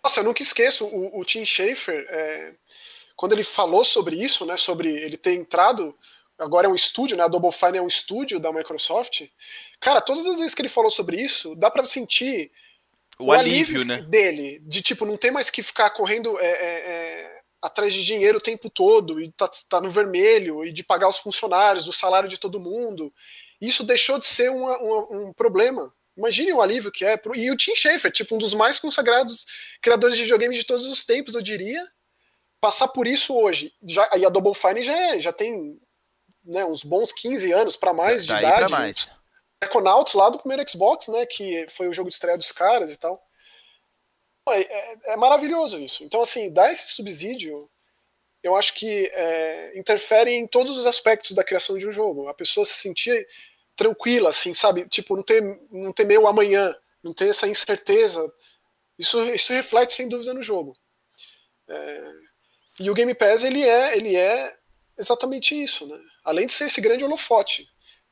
Nossa, 0.03 0.21
eu 0.21 0.23
nunca 0.23 0.41
esqueço, 0.41 0.85
o, 0.85 1.19
o 1.19 1.25
Tim 1.25 1.43
Schafer, 1.43 2.05
é, 2.09 2.55
quando 3.15 3.33
ele 3.33 3.43
falou 3.43 3.83
sobre 3.83 4.15
isso, 4.15 4.45
né? 4.45 4.55
Sobre 4.55 4.89
ele 4.89 5.17
ter 5.17 5.33
entrado 5.33 5.97
agora 6.37 6.67
é 6.67 6.69
um 6.69 6.75
estúdio, 6.75 7.17
né? 7.17 7.23
A 7.23 7.27
Double 7.27 7.51
Fine 7.51 7.77
é 7.77 7.81
um 7.81 7.87
estúdio 7.87 8.39
da 8.39 8.53
Microsoft. 8.53 9.27
Cara, 9.79 10.01
todas 10.01 10.25
as 10.25 10.37
vezes 10.37 10.55
que 10.55 10.61
ele 10.61 10.69
falou 10.69 10.89
sobre 10.89 11.21
isso, 11.21 11.53
dá 11.55 11.69
para 11.69 11.85
sentir 11.85 12.51
o, 13.19 13.25
o 13.25 13.31
alívio, 13.31 13.81
alívio, 13.81 13.85
né? 13.85 14.01
dele, 14.01 14.59
de 14.65 14.81
tipo 14.81 15.05
não 15.05 15.17
ter 15.17 15.31
mais 15.31 15.49
que 15.49 15.61
ficar 15.61 15.89
correndo 15.89 16.39
é, 16.39 16.47
é, 16.47 16.91
é 16.91 17.41
atrás 17.61 17.93
de 17.93 18.05
dinheiro 18.05 18.37
o 18.37 18.41
tempo 18.41 18.69
todo 18.69 19.19
e 19.19 19.29
tá, 19.31 19.49
tá 19.67 19.81
no 19.81 19.91
vermelho 19.91 20.63
e 20.63 20.71
de 20.71 20.83
pagar 20.83 21.09
os 21.09 21.17
funcionários, 21.17 21.87
o 21.87 21.93
salário 21.93 22.29
de 22.29 22.37
todo 22.37 22.59
mundo. 22.59 23.13
Isso 23.59 23.83
deixou 23.83 24.17
de 24.17 24.25
ser 24.25 24.49
uma, 24.49 24.77
uma, 24.77 25.27
um 25.27 25.33
problema. 25.33 25.93
Imagine 26.19 26.51
o 26.51 26.61
alívio 26.61 26.91
que 26.91 27.05
é. 27.05 27.19
E 27.35 27.49
o 27.49 27.55
Tim 27.55 27.73
Schafer, 27.75 28.11
tipo, 28.11 28.35
um 28.35 28.37
dos 28.37 28.53
mais 28.53 28.77
consagrados 28.77 29.45
criadores 29.81 30.17
de 30.17 30.23
videogame 30.23 30.53
de 30.53 30.65
todos 30.65 30.85
os 30.85 31.05
tempos, 31.05 31.33
eu 31.33 31.41
diria. 31.41 31.81
Passar 32.59 32.89
por 32.89 33.07
isso 33.07 33.33
hoje. 33.33 33.73
Já, 33.81 34.09
e 34.17 34.25
a 34.25 34.29
Double 34.29 34.53
Fine 34.53 34.81
já, 34.81 34.93
é, 34.93 35.19
já 35.19 35.31
tem 35.31 35.79
né, 36.43 36.65
uns 36.65 36.83
bons 36.83 37.13
15 37.13 37.49
anos 37.53 37.77
para 37.77 37.93
mais 37.93 38.25
de 38.25 38.33
idade. 38.33 38.67
Pra 38.67 38.69
mais. 38.69 39.09
Econauts 39.63 40.13
lá 40.13 40.29
do 40.29 40.39
primeiro 40.39 40.69
Xbox, 40.69 41.07
né? 41.07 41.25
Que 41.25 41.65
foi 41.69 41.87
o 41.87 41.93
jogo 41.93 42.09
de 42.09 42.15
estreia 42.15 42.37
dos 42.37 42.51
caras 42.51 42.91
e 42.91 42.97
tal. 42.97 43.25
É, 44.49 44.59
é, 44.59 44.97
é 45.13 45.15
maravilhoso 45.15 45.79
isso. 45.79 46.03
Então, 46.03 46.21
assim, 46.21 46.51
dar 46.51 46.69
esse 46.69 46.89
subsídio, 46.89 47.69
eu 48.43 48.57
acho 48.57 48.73
que 48.73 49.09
é, 49.13 49.79
interfere 49.79 50.31
em 50.31 50.45
todos 50.45 50.77
os 50.77 50.85
aspectos 50.85 51.31
da 51.31 51.45
criação 51.45 51.77
de 51.77 51.87
um 51.87 51.91
jogo. 51.93 52.27
A 52.27 52.33
pessoa 52.33 52.65
se 52.65 52.73
sentir 52.73 53.25
tranquila, 53.79 54.29
assim, 54.29 54.53
sabe? 54.53 54.89
Tipo, 54.89 55.15
não 55.15 55.23
ter, 55.23 55.41
não 55.71 55.93
ter 55.93 56.03
meio 56.03 56.27
amanhã, 56.27 56.75
não 57.01 57.13
ter 57.13 57.29
essa 57.29 57.47
incerteza. 57.47 58.21
Isso, 58.97 59.17
isso 59.33 59.53
reflete 59.53 59.93
sem 59.93 60.09
dúvida 60.09 60.33
no 60.33 60.43
jogo. 60.43 60.77
É, 61.69 62.11
e 62.81 62.89
o 62.89 62.93
Game 62.93 63.15
Pass 63.15 63.45
ele 63.45 63.63
é, 63.63 63.95
ele 63.95 64.17
é 64.17 64.53
exatamente 64.97 65.55
isso, 65.55 65.87
né? 65.87 65.97
Além 66.25 66.45
de 66.45 66.51
ser 66.51 66.65
esse 66.65 66.81
grande 66.81 67.05
holofote 67.05 67.65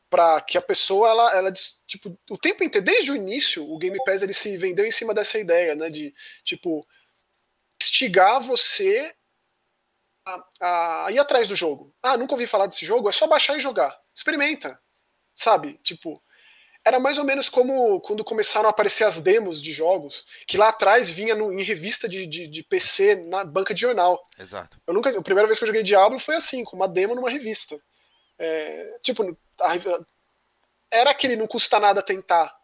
para 0.10 0.39
que 0.39 0.58
a 0.58 0.62
pessoa 0.62 1.10
ela, 1.10 1.32
ela 1.36 1.51
tipo 1.86 2.17
o 2.30 2.38
tempo 2.38 2.63
inteiro 2.63 2.86
desde 2.86 3.12
o 3.12 3.15
início 3.15 3.69
o 3.69 3.77
Game 3.77 3.97
Pass 4.06 4.21
ele 4.21 4.32
se 4.32 4.56
vendeu 4.56 4.86
em 4.86 4.91
cima 4.91 5.13
dessa 5.13 5.38
ideia 5.38 5.75
né 5.75 5.89
de 5.89 6.13
tipo 6.45 6.88
instigar 7.82 8.41
você 8.41 9.13
a, 10.25 11.08
a 11.08 11.12
ir 11.12 11.19
atrás 11.19 11.49
do 11.49 11.58
jogo 11.58 11.93
ah 12.01 12.15
nunca 12.15 12.32
ouvi 12.36 12.47
falar 12.47 12.67
desse 12.67 12.86
jogo 12.86 13.10
é 13.10 13.12
só 13.12 13.27
baixar 13.27 13.58
e 13.58 13.60
jogar 13.60 13.93
experimenta 14.15 14.80
sabe 15.38 15.80
tipo 15.84 16.21
era 16.88 17.00
mais 17.00 17.17
ou 17.17 17.26
menos 17.26 17.50
como 17.50 18.00
quando 18.00 18.23
começaram 18.23 18.67
a 18.67 18.69
aparecer 18.69 19.04
as 19.04 19.19
demos 19.19 19.62
de 19.62 19.73
jogos, 19.73 20.26
que 20.47 20.58
lá 20.58 20.69
atrás 20.69 21.10
vinha 21.10 21.36
no, 21.36 21.52
em 21.52 21.62
revista 21.62 22.08
de, 22.08 22.26
de, 22.26 22.47
de, 22.47 22.63
PC 22.63 23.15
na 23.15 23.43
banca 23.43 23.73
de 23.73 23.82
jornal. 23.82 24.23
Exato. 24.39 24.80
Eu 24.88 24.93
nunca, 24.93 25.10
a 25.10 25.21
primeira 25.21 25.47
vez 25.47 25.60
que 25.60 25.65
eu 25.65 25.67
joguei 25.67 25.84
Diablo 25.84 26.17
foi 26.17 26.36
assim, 26.36 26.63
com 26.63 26.78
uma 26.78 26.88
demo 26.88 27.13
numa 27.13 27.30
revista. 27.30 27.78
É, 28.39 29.00
tipo, 29.02 29.38
era 30.89 31.12
aquele 31.12 31.36
não 31.36 31.45
custa 31.45 31.78
nada 31.78 32.02
tentar, 32.02 32.56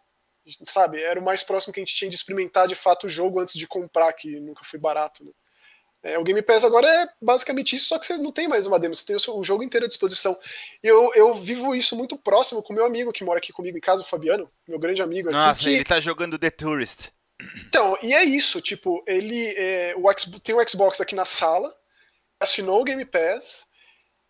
sabe? 0.64 1.02
Era 1.04 1.20
o 1.20 1.24
mais 1.24 1.44
próximo 1.44 1.74
que 1.74 1.82
a 1.82 1.84
gente 1.84 1.96
tinha 1.96 2.10
de 2.10 2.16
experimentar 2.16 2.66
de 2.66 2.76
fato 2.76 3.08
o 3.08 3.10
jogo 3.10 3.42
antes 3.42 3.56
de 3.56 3.68
comprar, 3.68 4.14
que 4.14 4.40
nunca 4.40 4.64
foi 4.64 4.80
barato. 4.80 5.26
Né? 5.26 5.32
É, 6.04 6.20
o 6.20 6.24
Game 6.24 6.42
Pass 6.42 6.66
agora 6.66 6.86
é 6.86 7.10
basicamente 7.22 7.78
isso, 7.78 7.86
só 7.86 7.98
que 7.98 8.06
você 8.06 8.18
não 8.18 8.32
tem 8.32 8.46
mais 8.46 8.66
uma 8.66 8.78
demo, 8.78 8.94
você 8.94 9.06
tem 9.06 9.16
o, 9.16 9.44
jogo 9.44 9.64
inteiro 9.64 9.86
à 9.86 9.90
disposição. 9.90 10.38
Eu, 10.84 11.14
eu 11.16 11.34
vivo 11.34 11.74
isso 11.74 11.96
muito 11.96 12.18
próximo 12.18 12.62
com 12.62 12.74
meu 12.74 12.86
amigo 12.86 13.14
que 13.14 13.24
mora 13.24 13.40
aqui 13.40 13.54
comigo 13.54 13.78
em 13.78 13.82
casa, 13.82 14.02
o 14.02 14.06
Fabiano, 14.06 14.52
meu 14.68 14.78
grande 14.78 15.02
amigo 15.02 15.30
aqui. 15.30 15.38
Nossa, 15.38 15.62
que... 15.62 15.70
ele 15.70 15.84
tá 15.86 16.02
jogando 16.02 16.38
The 16.38 16.50
Tourist. 16.50 17.10
Então, 17.66 17.98
e 18.04 18.14
é 18.14 18.24
isso, 18.24 18.60
tipo, 18.60 19.02
ele 19.08 19.48
é, 19.56 19.96
o 19.98 20.40
tem 20.42 20.54
o 20.54 20.70
Xbox 20.70 21.00
aqui 21.00 21.16
na 21.16 21.26
sala, 21.26 21.74
assinou 22.38 22.82
o 22.82 22.84
Game 22.84 23.06
Pass, 23.06 23.66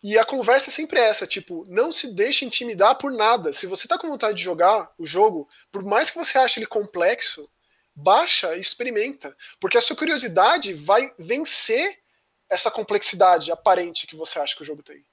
e 0.00 0.18
a 0.18 0.24
conversa 0.24 0.68
é 0.68 0.72
sempre 0.72 1.00
essa, 1.00 1.26
tipo, 1.26 1.64
não 1.68 1.90
se 1.90 2.14
deixe 2.14 2.44
intimidar 2.44 2.96
por 2.96 3.10
nada. 3.10 3.52
Se 3.52 3.66
você 3.66 3.88
tá 3.88 3.98
com 3.98 4.06
vontade 4.06 4.36
de 4.36 4.44
jogar 4.44 4.92
o 4.98 5.06
jogo, 5.06 5.48
por 5.72 5.82
mais 5.82 6.10
que 6.10 6.16
você 6.16 6.36
ache 6.36 6.60
ele 6.60 6.66
complexo, 6.66 7.48
baixa 7.94 8.54
e 8.56 8.60
experimenta. 8.60 9.36
Porque 9.60 9.78
a 9.78 9.80
sua 9.80 9.96
curiosidade 9.96 10.74
vai 10.74 11.12
vencer 11.18 11.98
essa 12.48 12.70
complexidade 12.70 13.50
aparente 13.50 14.06
que 14.06 14.16
você 14.16 14.38
acha 14.38 14.54
que 14.54 14.62
o 14.62 14.64
jogo 14.64 14.82
tem. 14.82 15.04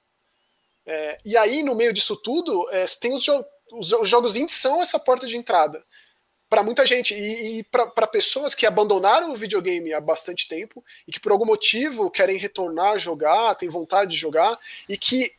É, 0.84 1.18
e 1.24 1.36
aí, 1.36 1.62
no 1.62 1.74
meio 1.74 1.92
disso 1.92 2.16
tudo, 2.16 2.68
é, 2.70 2.84
tem 3.00 3.12
os, 3.12 3.22
jo 3.22 3.44
os, 3.72 3.92
os 3.92 4.08
jogos 4.08 4.36
indies 4.36 4.56
são 4.56 4.82
essa 4.82 4.98
porta 4.98 5.26
de 5.26 5.36
entrada 5.36 5.82
para 6.52 6.62
muita 6.62 6.84
gente 6.84 7.14
e, 7.14 7.60
e 7.60 7.64
para 7.64 8.06
pessoas 8.06 8.54
que 8.54 8.66
abandonaram 8.66 9.32
o 9.32 9.34
videogame 9.34 9.94
há 9.94 10.00
bastante 10.00 10.46
tempo 10.46 10.84
e 11.08 11.10
que 11.10 11.18
por 11.18 11.32
algum 11.32 11.46
motivo 11.46 12.10
querem 12.10 12.36
retornar 12.36 12.92
a 12.92 12.98
jogar, 12.98 13.54
têm 13.54 13.70
vontade 13.70 14.10
de 14.10 14.18
jogar 14.18 14.58
e 14.86 14.98
que 14.98 15.32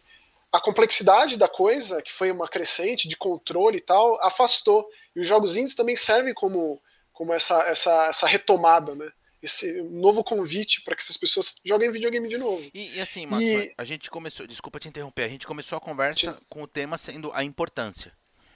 a 0.52 0.60
complexidade 0.60 1.38
da 1.38 1.48
coisa, 1.48 2.02
que 2.02 2.12
foi 2.12 2.32
uma 2.32 2.48
crescente 2.48 3.08
de 3.08 3.16
controle 3.16 3.78
e 3.78 3.82
tal, 3.82 4.20
afastou. 4.24 4.88
E 5.16 5.20
os 5.20 5.28
jogos 5.28 5.56
indies 5.56 5.76
também 5.76 5.96
servem 5.96 6.34
como, 6.34 6.82
como 7.14 7.32
essa, 7.32 7.62
essa, 7.64 8.08
essa 8.08 8.28
retomada, 8.28 8.96
né? 8.96 9.12
Esse 9.42 9.82
novo 9.84 10.24
convite 10.24 10.82
para 10.82 10.96
que 10.96 11.04
essas 11.04 11.18
pessoas 11.18 11.56
joguem 11.64 11.92
videogame 11.92 12.28
de 12.28 12.38
novo. 12.38 12.70
E, 12.74 12.96
e 12.96 13.02
assim, 13.02 13.26
Max, 13.26 13.44
e... 13.44 13.74
a 13.78 13.84
gente 13.84 14.10
começou, 14.10 14.48
desculpa 14.48 14.80
te 14.80 14.88
interromper, 14.88 15.24
a 15.24 15.30
gente 15.30 15.46
começou 15.46 15.78
a 15.78 15.82
conversa 15.82 16.34
Sim. 16.34 16.46
com 16.50 16.64
o 16.64 16.68
tema 16.68 16.98
sendo 16.98 17.32
a 17.34 17.44
importância, 17.44 18.14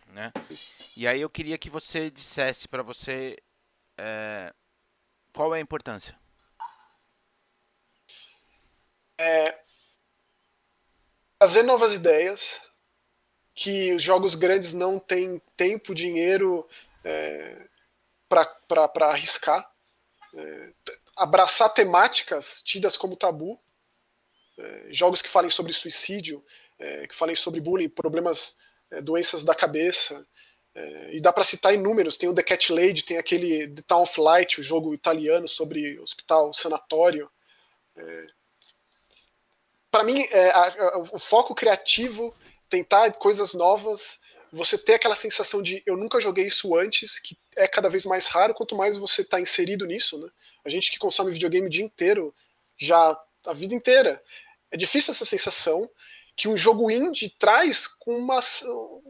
né? 0.07 0.31
E 0.95 1.07
aí 1.07 1.21
eu 1.21 1.29
queria 1.29 1.57
que 1.57 1.69
você 1.69 2.09
dissesse 2.09 2.67
para 2.67 2.81
você 2.81 3.37
é, 3.97 4.53
qual 5.33 5.53
é 5.53 5.59
a 5.59 5.61
importância. 5.61 6.17
É, 9.19 9.59
trazer 11.37 11.63
novas 11.63 11.93
ideias, 11.93 12.61
que 13.53 13.93
os 13.93 14.01
jogos 14.01 14.35
grandes 14.35 14.73
não 14.73 14.99
têm 14.99 15.41
tempo, 15.55 15.93
dinheiro 15.93 16.67
é, 17.03 17.67
para 18.27 19.07
arriscar, 19.07 19.69
é, 20.35 20.73
abraçar 21.15 21.73
temáticas 21.73 22.61
tidas 22.61 22.97
como 22.97 23.15
tabu, 23.15 23.59
é, 24.57 24.87
jogos 24.89 25.21
que 25.21 25.29
falem 25.29 25.49
sobre 25.49 25.73
suicídio, 25.73 26.43
é, 26.79 27.07
que 27.07 27.15
falem 27.15 27.35
sobre 27.35 27.61
bullying, 27.61 27.89
problemas, 27.89 28.55
é, 28.91 29.01
doenças 29.01 29.43
da 29.43 29.55
cabeça, 29.55 30.25
é, 30.75 31.15
e 31.15 31.21
dá 31.21 31.31
para 31.31 31.43
citar 31.43 31.73
inúmeros. 31.73 32.17
Tem 32.17 32.29
o 32.29 32.33
The 32.33 32.43
Cat 32.43 32.71
Lady, 32.71 33.03
tem 33.03 33.17
aquele 33.17 33.67
The 33.67 33.81
Town 33.83 34.03
of 34.03 34.19
Light, 34.19 34.59
o 34.59 34.63
jogo 34.63 34.93
italiano 34.93 35.47
sobre 35.47 35.99
hospital, 35.99 36.53
sanatório. 36.53 37.29
Para 39.89 40.03
mim, 40.03 40.23
a, 40.53 40.67
a, 40.67 40.97
o 40.99 41.17
foco 41.17 41.55
criativo, 41.55 42.35
tentar 42.69 43.11
coisas 43.13 43.55
novas, 43.55 44.19
você 44.57 44.77
ter 44.77 44.95
aquela 44.95 45.15
sensação 45.15 45.61
de 45.61 45.81
eu 45.85 45.95
nunca 45.95 46.19
joguei 46.19 46.47
isso 46.47 46.75
antes, 46.75 47.19
que 47.19 47.37
é 47.55 47.67
cada 47.67 47.89
vez 47.89 48.05
mais 48.05 48.27
raro, 48.27 48.53
quanto 48.53 48.75
mais 48.75 48.97
você 48.97 49.21
está 49.21 49.39
inserido 49.39 49.85
nisso. 49.85 50.17
Né? 50.17 50.29
A 50.65 50.69
gente 50.69 50.91
que 50.91 50.97
consome 50.97 51.31
videogame 51.31 51.67
o 51.67 51.69
dia 51.69 51.85
inteiro, 51.85 52.33
já 52.77 53.17
a 53.45 53.53
vida 53.53 53.73
inteira. 53.73 54.21
É 54.71 54.75
difícil 54.75 55.11
essa 55.11 55.25
sensação, 55.25 55.89
que 56.35 56.47
um 56.47 56.57
jogo 56.57 56.91
indie 56.91 57.29
traz 57.29 57.87
com 57.87 58.15
uma. 58.15 58.39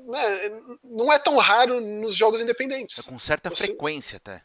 Né, 0.05 0.61
não 0.83 1.11
é 1.11 1.19
tão 1.19 1.37
raro 1.37 1.81
nos 1.81 2.15
jogos 2.15 2.41
independentes. 2.41 2.99
É 2.99 3.03
com 3.03 3.19
certa 3.19 3.49
você, 3.49 3.65
frequência 3.65 4.17
até. 4.17 4.41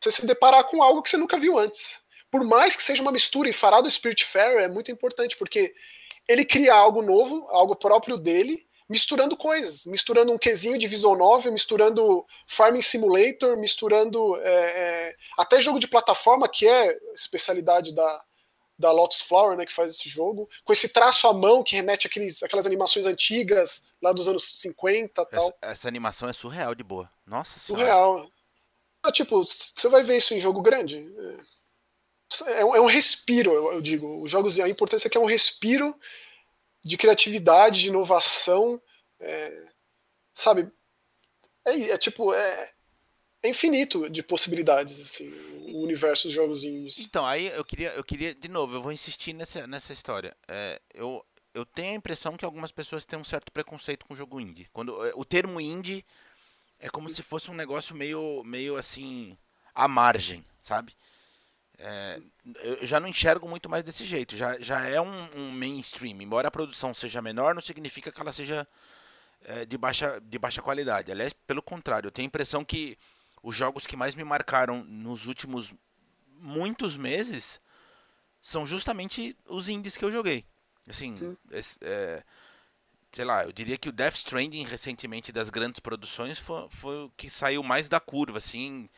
Você 0.00 0.10
se 0.10 0.26
deparar 0.26 0.64
com 0.64 0.82
algo 0.82 1.02
que 1.02 1.10
você 1.10 1.16
nunca 1.16 1.38
viu 1.38 1.58
antes. 1.58 1.98
Por 2.30 2.42
mais 2.42 2.74
que 2.74 2.82
seja 2.82 3.02
uma 3.02 3.12
mistura, 3.12 3.48
e 3.48 3.52
fará 3.52 3.80
do 3.80 3.90
Spirit 3.90 4.24
Fair 4.24 4.58
é 4.58 4.68
muito 4.68 4.90
importante, 4.90 5.36
porque 5.36 5.74
ele 6.26 6.44
cria 6.44 6.74
algo 6.74 7.02
novo, 7.02 7.46
algo 7.50 7.76
próprio 7.76 8.16
dele, 8.16 8.66
misturando 8.88 9.36
coisas, 9.36 9.86
misturando 9.86 10.32
um 10.32 10.38
quesinho 10.38 10.78
de 10.78 10.86
visual 10.86 11.16
novel, 11.16 11.52
misturando 11.52 12.24
Farming 12.46 12.82
Simulator, 12.82 13.56
misturando 13.56 14.36
é, 14.40 14.50
é, 14.50 15.16
até 15.38 15.58
jogo 15.58 15.78
de 15.78 15.88
plataforma, 15.88 16.48
que 16.48 16.68
é 16.68 16.96
especialidade 17.14 17.94
da, 17.94 18.24
da 18.78 18.92
Lotus 18.92 19.22
Flower, 19.22 19.56
né, 19.56 19.64
que 19.64 19.72
faz 19.72 19.90
esse 19.90 20.08
jogo, 20.08 20.48
com 20.64 20.72
esse 20.72 20.88
traço 20.88 21.26
à 21.26 21.32
mão 21.32 21.62
que 21.62 21.76
remete 21.76 22.06
àqueles, 22.06 22.42
àquelas 22.42 22.66
animações 22.66 23.06
antigas, 23.06 23.82
lá 24.02 24.12
dos 24.12 24.28
anos 24.28 24.60
50 24.60 25.24
tal. 25.26 25.48
Essa, 25.48 25.72
essa 25.72 25.88
animação 25.88 26.28
é 26.28 26.32
surreal 26.32 26.74
de 26.74 26.82
boa. 26.82 27.10
Nossa 27.26 27.58
Surreal. 27.58 28.28
Ah, 29.02 29.12
tipo, 29.12 29.44
você 29.44 29.88
vai 29.88 30.02
ver 30.02 30.16
isso 30.16 30.34
em 30.34 30.40
jogo 30.40 30.62
grande. 30.62 31.04
É, 32.46 32.60
é, 32.60 32.64
um, 32.64 32.74
é 32.76 32.80
um 32.80 32.86
respiro, 32.86 33.52
eu, 33.52 33.72
eu, 33.72 33.80
digo. 33.80 34.22
Os 34.22 34.30
jogos, 34.30 34.58
a 34.58 34.68
importância 34.68 35.08
é 35.08 35.10
que 35.10 35.18
é 35.18 35.20
um 35.20 35.26
respiro 35.26 35.94
de 36.84 36.96
criatividade, 36.96 37.80
de 37.80 37.88
inovação. 37.88 38.80
É, 39.18 39.68
sabe? 40.34 40.70
É, 41.64 41.90
é 41.90 41.96
tipo, 41.96 42.34
é, 42.34 42.72
é 43.42 43.48
infinito 43.48 44.08
de 44.10 44.22
possibilidades, 44.22 45.00
assim, 45.00 45.30
o 45.72 45.82
universo 45.82 46.24
dos 46.24 46.32
jogos 46.32 46.64
indies. 46.64 46.98
Então, 46.98 47.24
aí 47.24 47.46
eu 47.46 47.64
queria, 47.64 47.90
eu 47.90 48.04
queria, 48.04 48.34
de 48.34 48.48
novo, 48.48 48.74
eu 48.74 48.82
vou 48.82 48.92
insistir 48.92 49.32
nessa, 49.32 49.66
nessa 49.66 49.92
história. 49.92 50.36
É, 50.46 50.80
eu, 50.92 51.24
eu 51.54 51.64
tenho 51.64 51.92
a 51.92 51.96
impressão 51.96 52.36
que 52.36 52.44
algumas 52.44 52.72
pessoas 52.72 53.04
têm 53.04 53.18
um 53.18 53.24
certo 53.24 53.50
preconceito 53.52 54.04
com 54.06 54.14
o 54.14 54.16
jogo 54.16 54.40
indie. 54.40 54.68
Quando, 54.72 55.04
é, 55.06 55.12
o 55.14 55.24
termo 55.24 55.60
indie 55.60 56.04
é 56.78 56.88
como 56.88 57.08
se 57.10 57.22
fosse 57.22 57.50
um 57.50 57.54
negócio 57.54 57.94
meio, 57.94 58.42
meio 58.44 58.76
assim, 58.76 59.38
à 59.74 59.88
margem, 59.88 60.44
sabe? 60.60 60.94
É, 61.78 62.20
eu 62.62 62.86
já 62.86 63.00
não 63.00 63.08
enxergo 63.08 63.48
muito 63.48 63.68
mais 63.68 63.82
desse 63.82 64.04
jeito. 64.04 64.36
Já, 64.36 64.58
já 64.58 64.80
é 64.86 65.00
um, 65.00 65.28
um, 65.36 65.50
mainstream. 65.52 66.20
Embora 66.20 66.48
a 66.48 66.50
produção 66.50 66.94
seja 66.94 67.20
menor, 67.20 67.54
não 67.54 67.62
significa 67.62 68.12
que 68.12 68.20
ela 68.20 68.32
seja 68.32 68.66
é, 69.44 69.64
de, 69.64 69.76
baixa, 69.76 70.20
de 70.20 70.38
baixa 70.38 70.62
qualidade. 70.62 71.10
Aliás, 71.10 71.32
pelo 71.32 71.62
contrário, 71.62 72.08
eu 72.08 72.12
tenho 72.12 72.26
a 72.26 72.28
impressão 72.28 72.64
que 72.64 72.98
os 73.42 73.54
jogos 73.54 73.86
que 73.86 73.96
mais 73.96 74.14
me 74.14 74.24
marcaram 74.24 74.84
nos 74.84 75.26
últimos 75.26 75.72
muitos 76.38 76.96
meses 76.96 77.60
são 78.40 78.66
justamente 78.66 79.36
os 79.46 79.68
indies 79.68 79.96
que 79.96 80.04
eu 80.04 80.12
joguei. 80.12 80.44
Assim, 80.88 81.36
é, 81.80 82.22
sei 83.10 83.24
lá, 83.24 83.44
eu 83.44 83.52
diria 83.52 83.78
que 83.78 83.88
o 83.88 83.92
Death 83.92 84.16
Stranding 84.16 84.64
recentemente 84.64 85.32
das 85.32 85.48
grandes 85.48 85.80
produções 85.80 86.38
foi, 86.38 86.68
foi 86.68 87.04
o 87.04 87.10
que 87.16 87.30
saiu 87.30 87.62
mais 87.62 87.88
da 87.88 88.00
curva, 88.00 88.38
assim, 88.38 88.88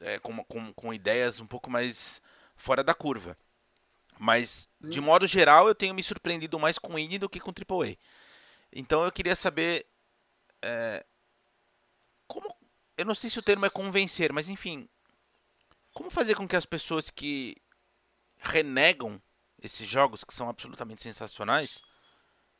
é, 0.00 0.18
com, 0.18 0.44
com, 0.44 0.72
com 0.72 0.94
ideias 0.94 1.40
um 1.40 1.46
pouco 1.46 1.70
mais 1.70 2.20
fora 2.56 2.82
da 2.82 2.94
curva. 2.94 3.36
Mas, 4.18 4.68
de 4.80 5.00
hum. 5.00 5.04
modo 5.04 5.26
geral, 5.26 5.66
eu 5.66 5.74
tenho 5.74 5.94
me 5.94 6.02
surpreendido 6.02 6.58
mais 6.58 6.78
com 6.78 6.98
indie 6.98 7.18
do 7.18 7.28
que 7.28 7.40
com 7.40 7.50
AAA. 7.50 7.96
Então 8.72 9.04
eu 9.04 9.12
queria 9.12 9.36
saber 9.36 9.86
é, 10.62 11.04
como, 12.26 12.54
eu 12.96 13.04
não 13.04 13.14
sei 13.14 13.28
se 13.28 13.38
o 13.38 13.42
termo 13.42 13.66
é 13.66 13.70
convencer, 13.70 14.32
mas 14.32 14.48
enfim, 14.48 14.88
como 15.92 16.10
fazer 16.10 16.34
com 16.34 16.48
que 16.48 16.56
as 16.56 16.66
pessoas 16.66 17.10
que 17.10 17.56
renegam 18.38 19.20
esses 19.62 19.88
jogos 19.88 20.24
que 20.24 20.34
são 20.34 20.48
absolutamente 20.48 21.02
sensacionais 21.02 21.82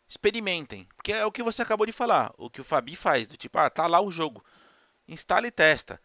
experimentem, 0.09 0.87
porque 0.97 1.12
é 1.12 1.25
o 1.25 1.33
que 1.33 1.42
você 1.42 1.62
acabou 1.62 1.87
de 1.87 1.92
falar, 1.92 2.33
o 2.37 2.51
que 2.51 2.61
o 2.61 2.64
Fabi 2.64 2.94
faz, 2.94 3.27
do 3.27 3.37
tipo, 3.37 3.59
ah, 3.59 3.70
tá 3.70 3.87
lá 3.87 4.01
o 4.01 4.11
jogo, 4.11 4.44
instala 5.09 5.47
e 5.47 5.51
testa. 5.51 6.01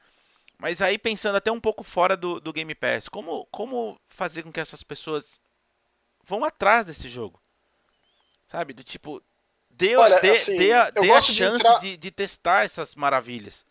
Mas 0.59 0.81
aí 0.81 0.97
pensando 0.97 1.37
até 1.37 1.49
um 1.49 1.59
pouco 1.59 1.83
fora 1.83 2.17
do, 2.17 2.39
do 2.39 2.51
Game 2.51 2.75
Pass, 2.75 3.07
como, 3.07 3.45
como 3.45 3.99
fazer 4.09 4.43
com 4.43 4.51
que 4.51 4.59
essas 4.59 4.83
pessoas 4.83 5.39
vão 6.25 6.43
atrás 6.43 6.85
desse 6.85 7.07
jogo? 7.07 7.41
Sabe? 8.45 8.73
Do 8.73 8.83
tipo, 8.83 9.23
dê, 9.69 9.95
Olha, 9.95 10.19
dê, 10.19 10.31
assim, 10.31 10.57
dê 10.57 10.73
a, 10.73 10.89
dê 10.89 11.11
a 11.11 11.21
chance 11.21 11.33
de, 11.33 11.43
entrar... 11.43 11.79
de, 11.79 11.97
de, 11.97 12.11
testar 12.11 12.65
essas 12.65 12.93
maravilhas. 12.93 13.65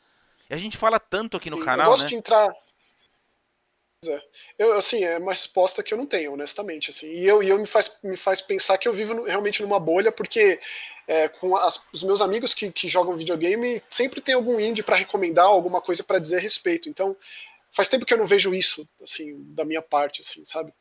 E 0.48 0.54
a 0.54 0.56
gente 0.56 0.78
fala 0.78 0.98
tanto 0.98 1.36
aqui 1.36 1.50
no 1.50 1.58
Sim, 1.58 1.64
canal, 1.64 1.86
eu 1.86 1.90
gosto 1.90 2.04
né? 2.04 2.08
de 2.08 2.16
entrar 2.16 2.50
é. 4.06 4.22
Eu, 4.56 4.74
assim, 4.74 5.02
é 5.02 5.18
uma 5.18 5.32
resposta 5.32 5.82
que 5.82 5.92
eu 5.92 5.98
não 5.98 6.06
tenho, 6.06 6.32
honestamente. 6.32 6.90
Assim. 6.90 7.08
E, 7.08 7.26
eu, 7.26 7.42
e 7.42 7.48
eu 7.48 7.58
me, 7.58 7.66
faz, 7.66 7.96
me 8.02 8.16
faz 8.16 8.40
pensar 8.40 8.78
que 8.78 8.86
eu 8.86 8.92
vivo 8.92 9.24
realmente 9.24 9.62
numa 9.62 9.80
bolha, 9.80 10.12
porque 10.12 10.60
é, 11.08 11.28
com 11.28 11.56
as, 11.56 11.82
os 11.92 12.04
meus 12.04 12.22
amigos 12.22 12.54
que, 12.54 12.70
que 12.70 12.86
jogam 12.86 13.16
videogame, 13.16 13.82
sempre 13.90 14.20
tem 14.20 14.34
algum 14.34 14.60
indie 14.60 14.84
para 14.84 14.96
recomendar, 14.96 15.46
alguma 15.46 15.80
coisa 15.80 16.04
para 16.04 16.20
dizer 16.20 16.36
a 16.36 16.40
respeito. 16.40 16.88
Então, 16.88 17.16
faz 17.72 17.88
tempo 17.88 18.06
que 18.06 18.14
eu 18.14 18.18
não 18.18 18.26
vejo 18.26 18.54
isso, 18.54 18.88
assim, 19.02 19.42
da 19.52 19.64
minha 19.64 19.82
parte, 19.82 20.20
assim, 20.20 20.44
sabe? 20.44 20.72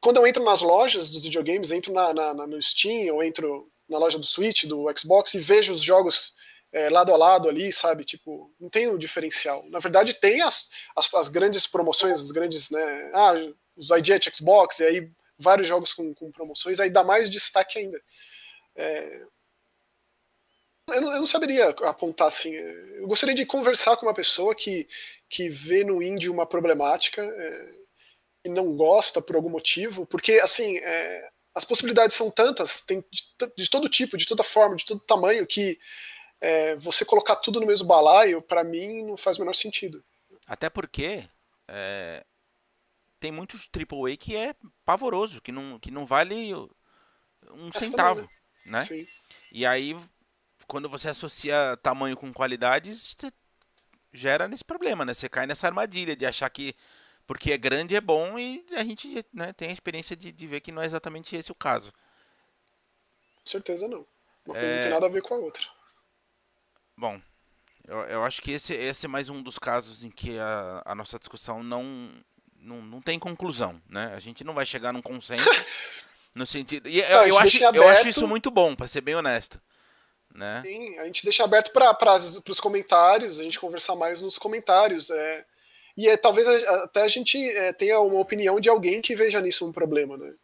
Quando 0.00 0.16
eu 0.16 0.26
entro 0.26 0.42
nas 0.44 0.62
lojas 0.62 1.10
dos 1.10 1.24
videogames, 1.24 1.70
entro 1.70 1.92
na, 1.92 2.14
na, 2.14 2.34
na 2.34 2.46
no 2.46 2.62
Steam, 2.62 3.14
ou 3.14 3.22
entro 3.22 3.70
na 3.88 3.98
loja 3.98 4.18
do 4.18 4.24
Switch, 4.24 4.64
do 4.64 4.86
Xbox, 4.96 5.34
e 5.34 5.38
vejo 5.38 5.72
os 5.72 5.82
jogos 5.82 6.32
é, 6.74 6.90
lado 6.90 7.14
a 7.14 7.16
lado 7.16 7.48
ali, 7.48 7.72
sabe? 7.72 8.04
Tipo, 8.04 8.52
não 8.58 8.68
tem 8.68 8.88
um 8.88 8.98
diferencial. 8.98 9.64
Na 9.70 9.78
verdade, 9.78 10.12
tem 10.12 10.42
as, 10.42 10.68
as, 10.96 11.14
as 11.14 11.28
grandes 11.28 11.68
promoções, 11.68 12.20
as 12.20 12.32
grandes, 12.32 12.68
né? 12.68 13.10
Ah, 13.14 13.34
os 13.76 13.90
IGET 13.90 14.36
Xbox, 14.36 14.80
e 14.80 14.84
aí 14.84 15.10
vários 15.38 15.68
jogos 15.68 15.92
com, 15.92 16.12
com 16.12 16.32
promoções, 16.32 16.80
aí 16.80 16.90
dá 16.90 17.04
mais 17.04 17.30
destaque 17.30 17.78
ainda. 17.78 18.00
É, 18.74 19.22
eu, 20.90 21.00
não, 21.00 21.12
eu 21.12 21.20
não 21.20 21.26
saberia 21.28 21.68
apontar 21.68 22.26
assim. 22.26 22.52
Eu 22.52 23.06
gostaria 23.06 23.36
de 23.36 23.46
conversar 23.46 23.96
com 23.96 24.06
uma 24.06 24.14
pessoa 24.14 24.52
que, 24.52 24.88
que 25.28 25.48
vê 25.48 25.84
no 25.84 26.02
indie 26.02 26.28
uma 26.28 26.44
problemática 26.44 27.22
é, 27.22 27.70
e 28.46 28.48
não 28.48 28.74
gosta 28.76 29.22
por 29.22 29.36
algum 29.36 29.48
motivo, 29.48 30.06
porque 30.06 30.40
assim. 30.40 30.76
É, 30.78 31.30
as 31.56 31.64
possibilidades 31.64 32.16
são 32.16 32.32
tantas, 32.32 32.80
tem 32.80 33.04
de, 33.12 33.22
de 33.56 33.70
todo 33.70 33.88
tipo, 33.88 34.16
de 34.16 34.26
toda 34.26 34.42
forma, 34.42 34.74
de 34.74 34.84
todo 34.84 34.98
tamanho, 34.98 35.46
que 35.46 35.78
é, 36.40 36.76
você 36.76 37.04
colocar 37.04 37.36
tudo 37.36 37.60
no 37.60 37.66
mesmo 37.66 37.86
balaio, 37.86 38.42
para 38.42 38.64
mim, 38.64 39.04
não 39.04 39.16
faz 39.16 39.36
o 39.36 39.40
menor 39.40 39.54
sentido. 39.54 40.04
Até 40.46 40.68
porque 40.68 41.28
é, 41.68 42.24
tem 43.18 43.32
muito 43.32 43.56
AAA 43.56 44.16
que 44.16 44.36
é 44.36 44.54
pavoroso, 44.84 45.40
que 45.40 45.50
não, 45.50 45.78
que 45.78 45.90
não 45.90 46.04
vale 46.04 46.54
um 46.54 47.68
Essa 47.74 47.80
centavo, 47.80 48.20
também, 48.20 48.36
né? 48.66 48.78
né? 48.78 48.84
Sim. 48.84 49.06
E 49.50 49.64
aí, 49.64 49.96
quando 50.66 50.88
você 50.88 51.08
associa 51.08 51.78
tamanho 51.82 52.16
com 52.16 52.32
qualidade, 52.32 52.94
você 52.94 53.32
gera 54.12 54.46
nesse 54.46 54.64
problema, 54.64 55.04
né? 55.04 55.14
Você 55.14 55.28
cai 55.28 55.46
nessa 55.46 55.66
armadilha 55.66 56.14
de 56.14 56.26
achar 56.26 56.48
que 56.50 56.74
porque 57.26 57.52
é 57.52 57.58
grande 57.58 57.96
é 57.96 58.00
bom 58.00 58.38
e 58.38 58.64
a 58.72 58.84
gente 58.84 59.24
né, 59.32 59.52
tem 59.52 59.70
a 59.70 59.72
experiência 59.72 60.14
de, 60.14 60.30
de 60.30 60.46
ver 60.46 60.60
que 60.60 60.70
não 60.70 60.82
é 60.82 60.86
exatamente 60.86 61.34
esse 61.34 61.50
o 61.50 61.54
caso. 61.54 61.92
Com 63.36 63.46
certeza 63.46 63.88
não. 63.88 64.06
Uma 64.44 64.54
coisa 64.54 64.66
é... 64.66 64.74
não 64.74 64.82
tem 64.82 64.90
nada 64.90 65.06
a 65.06 65.10
ver 65.10 65.22
com 65.22 65.34
a 65.34 65.38
outra. 65.38 65.62
Bom, 66.96 67.20
eu, 67.86 67.98
eu 68.04 68.24
acho 68.24 68.40
que 68.40 68.52
esse, 68.52 68.74
esse 68.74 69.06
é 69.06 69.08
mais 69.08 69.28
um 69.28 69.42
dos 69.42 69.58
casos 69.58 70.04
em 70.04 70.10
que 70.10 70.38
a, 70.38 70.82
a 70.84 70.94
nossa 70.94 71.18
discussão 71.18 71.62
não, 71.62 72.10
não, 72.58 72.82
não 72.82 73.00
tem 73.00 73.18
conclusão, 73.18 73.80
né? 73.88 74.12
A 74.16 74.20
gente 74.20 74.42
não 74.44 74.54
vai 74.54 74.64
chegar 74.64 74.92
num 74.92 75.02
consenso 75.02 75.44
no 76.34 76.46
sentido. 76.46 76.88
E 76.88 77.00
eu, 77.00 77.26
eu, 77.26 77.38
acho, 77.38 77.56
aberto... 77.58 77.76
eu 77.76 77.88
acho 77.88 78.08
isso 78.08 78.26
muito 78.26 78.50
bom, 78.50 78.74
para 78.74 78.88
ser 78.88 79.00
bem 79.00 79.14
honesto. 79.14 79.60
Né? 80.34 80.62
Sim, 80.64 80.98
a 80.98 81.04
gente 81.06 81.22
deixa 81.22 81.44
aberto 81.44 81.70
para 81.72 82.16
os 82.48 82.58
comentários, 82.58 83.38
a 83.38 83.42
gente 83.44 83.60
conversar 83.60 83.94
mais 83.94 84.20
nos 84.20 84.36
comentários. 84.38 85.10
É, 85.10 85.46
e 85.96 86.08
é, 86.08 86.16
talvez 86.16 86.48
até 86.48 87.02
a 87.02 87.08
gente 87.08 87.38
é, 87.38 87.72
tenha 87.72 88.00
uma 88.00 88.18
opinião 88.18 88.58
de 88.58 88.68
alguém 88.68 89.00
que 89.00 89.14
veja 89.14 89.40
nisso 89.40 89.66
um 89.66 89.72
problema, 89.72 90.16
né? 90.16 90.34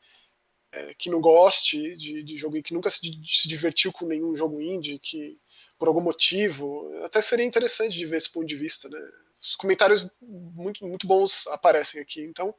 É, 0.72 0.94
que 0.94 1.10
não 1.10 1.20
goste 1.20 1.96
de, 1.96 2.22
de 2.22 2.36
jogo, 2.36 2.62
que 2.62 2.72
nunca 2.72 2.88
se, 2.88 3.00
se 3.26 3.48
divertiu 3.48 3.92
com 3.92 4.06
nenhum 4.06 4.36
jogo 4.36 4.60
indie, 4.60 5.00
que 5.00 5.36
por 5.80 5.88
algum 5.88 6.02
motivo. 6.02 6.92
Até 7.02 7.22
seria 7.22 7.44
interessante 7.44 7.96
de 7.96 8.04
ver 8.04 8.18
esse 8.18 8.30
ponto 8.30 8.46
de 8.46 8.54
vista, 8.54 8.88
né? 8.88 9.00
Os 9.40 9.56
comentários 9.56 10.08
muito, 10.20 10.86
muito 10.86 11.06
bons 11.06 11.46
aparecem 11.46 11.98
aqui, 11.98 12.20
então 12.20 12.54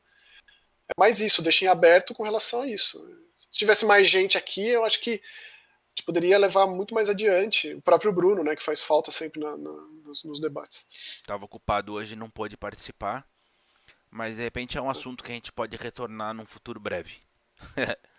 é 0.90 0.94
mais 0.98 1.22
isso, 1.22 1.44
deixem 1.44 1.68
aberto 1.68 2.16
com 2.16 2.24
relação 2.24 2.64
a 2.64 2.68
isso. 2.68 3.00
Se 3.36 3.48
tivesse 3.52 3.86
mais 3.86 4.10
gente 4.10 4.38
aqui, 4.38 4.68
eu 4.68 4.84
acho 4.84 5.00
que 5.00 5.12
a 5.12 5.90
gente 5.92 6.04
poderia 6.04 6.40
levar 6.40 6.66
muito 6.66 6.96
mais 6.96 7.08
adiante. 7.08 7.76
O 7.76 7.82
próprio 7.82 8.12
Bruno, 8.12 8.44
né, 8.44 8.56
que 8.56 8.64
faz 8.64 8.82
falta 8.82 9.12
sempre 9.12 9.40
na, 9.40 9.56
na, 9.56 9.72
nos, 10.04 10.24
nos 10.24 10.40
debates. 10.40 10.88
Estava 10.90 11.46
ocupado 11.46 11.94
hoje 11.94 12.14
e 12.14 12.18
não 12.18 12.30
pôde 12.30 12.58
participar, 12.58 13.28
mas 14.10 14.36
de 14.36 14.42
repente 14.42 14.78
é 14.78 14.82
um 14.82 14.90
assunto 14.90 15.24
que 15.24 15.32
a 15.32 15.36
gente 15.36 15.52
pode 15.52 15.78
retornar 15.78 16.34
num 16.34 16.46
futuro 16.46 16.80
breve. 16.80 17.20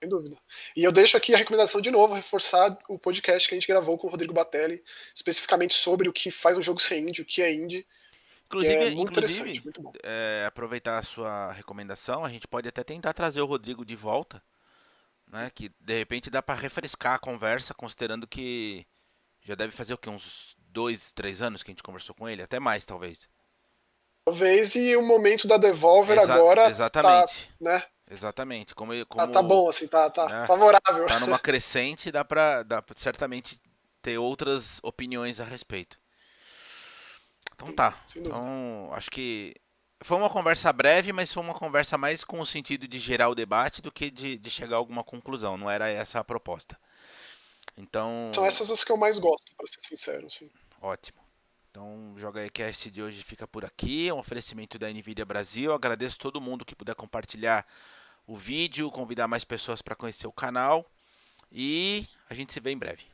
Sem 0.00 0.08
dúvida. 0.08 0.36
E 0.76 0.84
eu 0.84 0.92
deixo 0.92 1.16
aqui 1.16 1.34
a 1.34 1.38
recomendação 1.38 1.80
de 1.80 1.90
novo, 1.90 2.14
reforçar 2.14 2.78
o 2.88 2.98
podcast 2.98 3.48
que 3.48 3.54
a 3.54 3.58
gente 3.58 3.66
gravou 3.66 3.98
com 3.98 4.06
o 4.06 4.10
Rodrigo 4.10 4.32
Batelli, 4.32 4.82
especificamente 5.14 5.74
sobre 5.74 6.08
o 6.08 6.12
que 6.12 6.30
faz 6.30 6.56
um 6.56 6.62
jogo 6.62 6.80
ser 6.80 6.98
indie, 6.98 7.22
o 7.22 7.24
que 7.24 7.42
é 7.42 7.52
indie. 7.52 7.86
Inclusive, 8.46 8.74
é 8.74 8.90
muito 8.90 9.18
inclusive 9.18 9.60
muito 9.62 9.92
é, 10.02 10.44
aproveitar 10.46 10.98
a 10.98 11.02
sua 11.02 11.52
recomendação, 11.52 12.24
a 12.24 12.30
gente 12.30 12.48
pode 12.48 12.66
até 12.66 12.82
tentar 12.82 13.12
trazer 13.12 13.42
o 13.42 13.46
Rodrigo 13.46 13.84
de 13.84 13.94
volta, 13.94 14.42
né? 15.26 15.50
Que 15.54 15.70
de 15.80 15.98
repente 15.98 16.30
dá 16.30 16.40
para 16.40 16.58
refrescar 16.58 17.14
a 17.14 17.18
conversa, 17.18 17.74
considerando 17.74 18.26
que 18.26 18.86
já 19.42 19.54
deve 19.54 19.72
fazer 19.72 19.94
o 19.94 19.98
que 19.98 20.08
uns 20.08 20.56
dois, 20.68 21.12
três 21.12 21.42
anos 21.42 21.62
que 21.62 21.70
a 21.70 21.72
gente 21.72 21.82
conversou 21.82 22.14
com 22.14 22.28
ele, 22.28 22.42
até 22.42 22.58
mais 22.58 22.86
talvez. 22.86 23.28
Talvez 24.24 24.74
e 24.74 24.96
o 24.96 25.02
momento 25.02 25.48
da 25.48 25.58
Devolver 25.58 26.18
Exa 26.18 26.34
agora. 26.34 26.62
Tá, 26.62 26.70
exatamente. 26.70 27.48
Tá, 27.48 27.54
né? 27.60 27.82
Exatamente. 28.10 28.74
Como, 28.74 28.92
como 29.06 29.22
ah, 29.22 29.28
tá 29.28 29.42
bom, 29.42 29.68
assim, 29.68 29.86
tá, 29.86 30.08
tá 30.08 30.28
né, 30.28 30.46
favorável. 30.46 31.06
Tá 31.06 31.20
numa 31.20 31.38
crescente, 31.40 32.10
dá 32.10 32.24
pra, 32.24 32.62
dá 32.62 32.80
pra 32.80 32.94
certamente 32.96 33.60
ter 34.00 34.18
outras 34.18 34.78
opiniões 34.82 35.40
a 35.40 35.44
respeito. 35.44 35.98
Então 37.54 37.74
tá. 37.74 38.02
Então, 38.16 38.90
acho 38.92 39.10
que 39.10 39.54
foi 40.02 40.16
uma 40.16 40.30
conversa 40.30 40.72
breve, 40.72 41.12
mas 41.12 41.32
foi 41.32 41.42
uma 41.42 41.54
conversa 41.54 41.98
mais 41.98 42.22
com 42.22 42.40
o 42.40 42.46
sentido 42.46 42.86
de 42.86 42.98
gerar 42.98 43.28
o 43.28 43.34
debate 43.34 43.82
do 43.82 43.90
que 43.90 44.10
de, 44.10 44.38
de 44.38 44.50
chegar 44.50 44.76
a 44.76 44.78
alguma 44.78 45.02
conclusão. 45.04 45.56
Não 45.56 45.68
era 45.68 45.88
essa 45.88 46.20
a 46.20 46.24
proposta. 46.24 46.78
Então. 47.76 48.30
São 48.34 48.46
essas 48.46 48.70
as 48.70 48.84
que 48.84 48.92
eu 48.92 48.96
mais 48.96 49.18
gosto, 49.18 49.54
para 49.56 49.66
ser 49.66 49.80
sincero, 49.80 50.30
sim. 50.30 50.50
Ótimo. 50.80 51.18
Então, 51.70 52.14
o 52.14 52.18
Joga 52.18 52.48
Cast 52.50 52.90
de 52.90 53.02
hoje 53.02 53.22
fica 53.22 53.46
por 53.46 53.64
aqui. 53.64 54.08
É 54.08 54.14
um 54.14 54.18
oferecimento 54.18 54.78
da 54.78 54.88
NVIDIA 54.88 55.24
Brasil. 55.24 55.72
agradeço 55.72 56.18
todo 56.18 56.40
mundo 56.40 56.64
que 56.64 56.74
puder 56.74 56.94
compartilhar 56.94 57.66
o 58.28 58.36
vídeo, 58.36 58.90
convidar 58.90 59.26
mais 59.26 59.42
pessoas 59.42 59.80
para 59.80 59.96
conhecer 59.96 60.26
o 60.26 60.32
canal. 60.32 60.86
E 61.50 62.06
a 62.28 62.34
gente 62.34 62.52
se 62.52 62.60
vê 62.60 62.70
em 62.70 62.78
breve. 62.78 63.04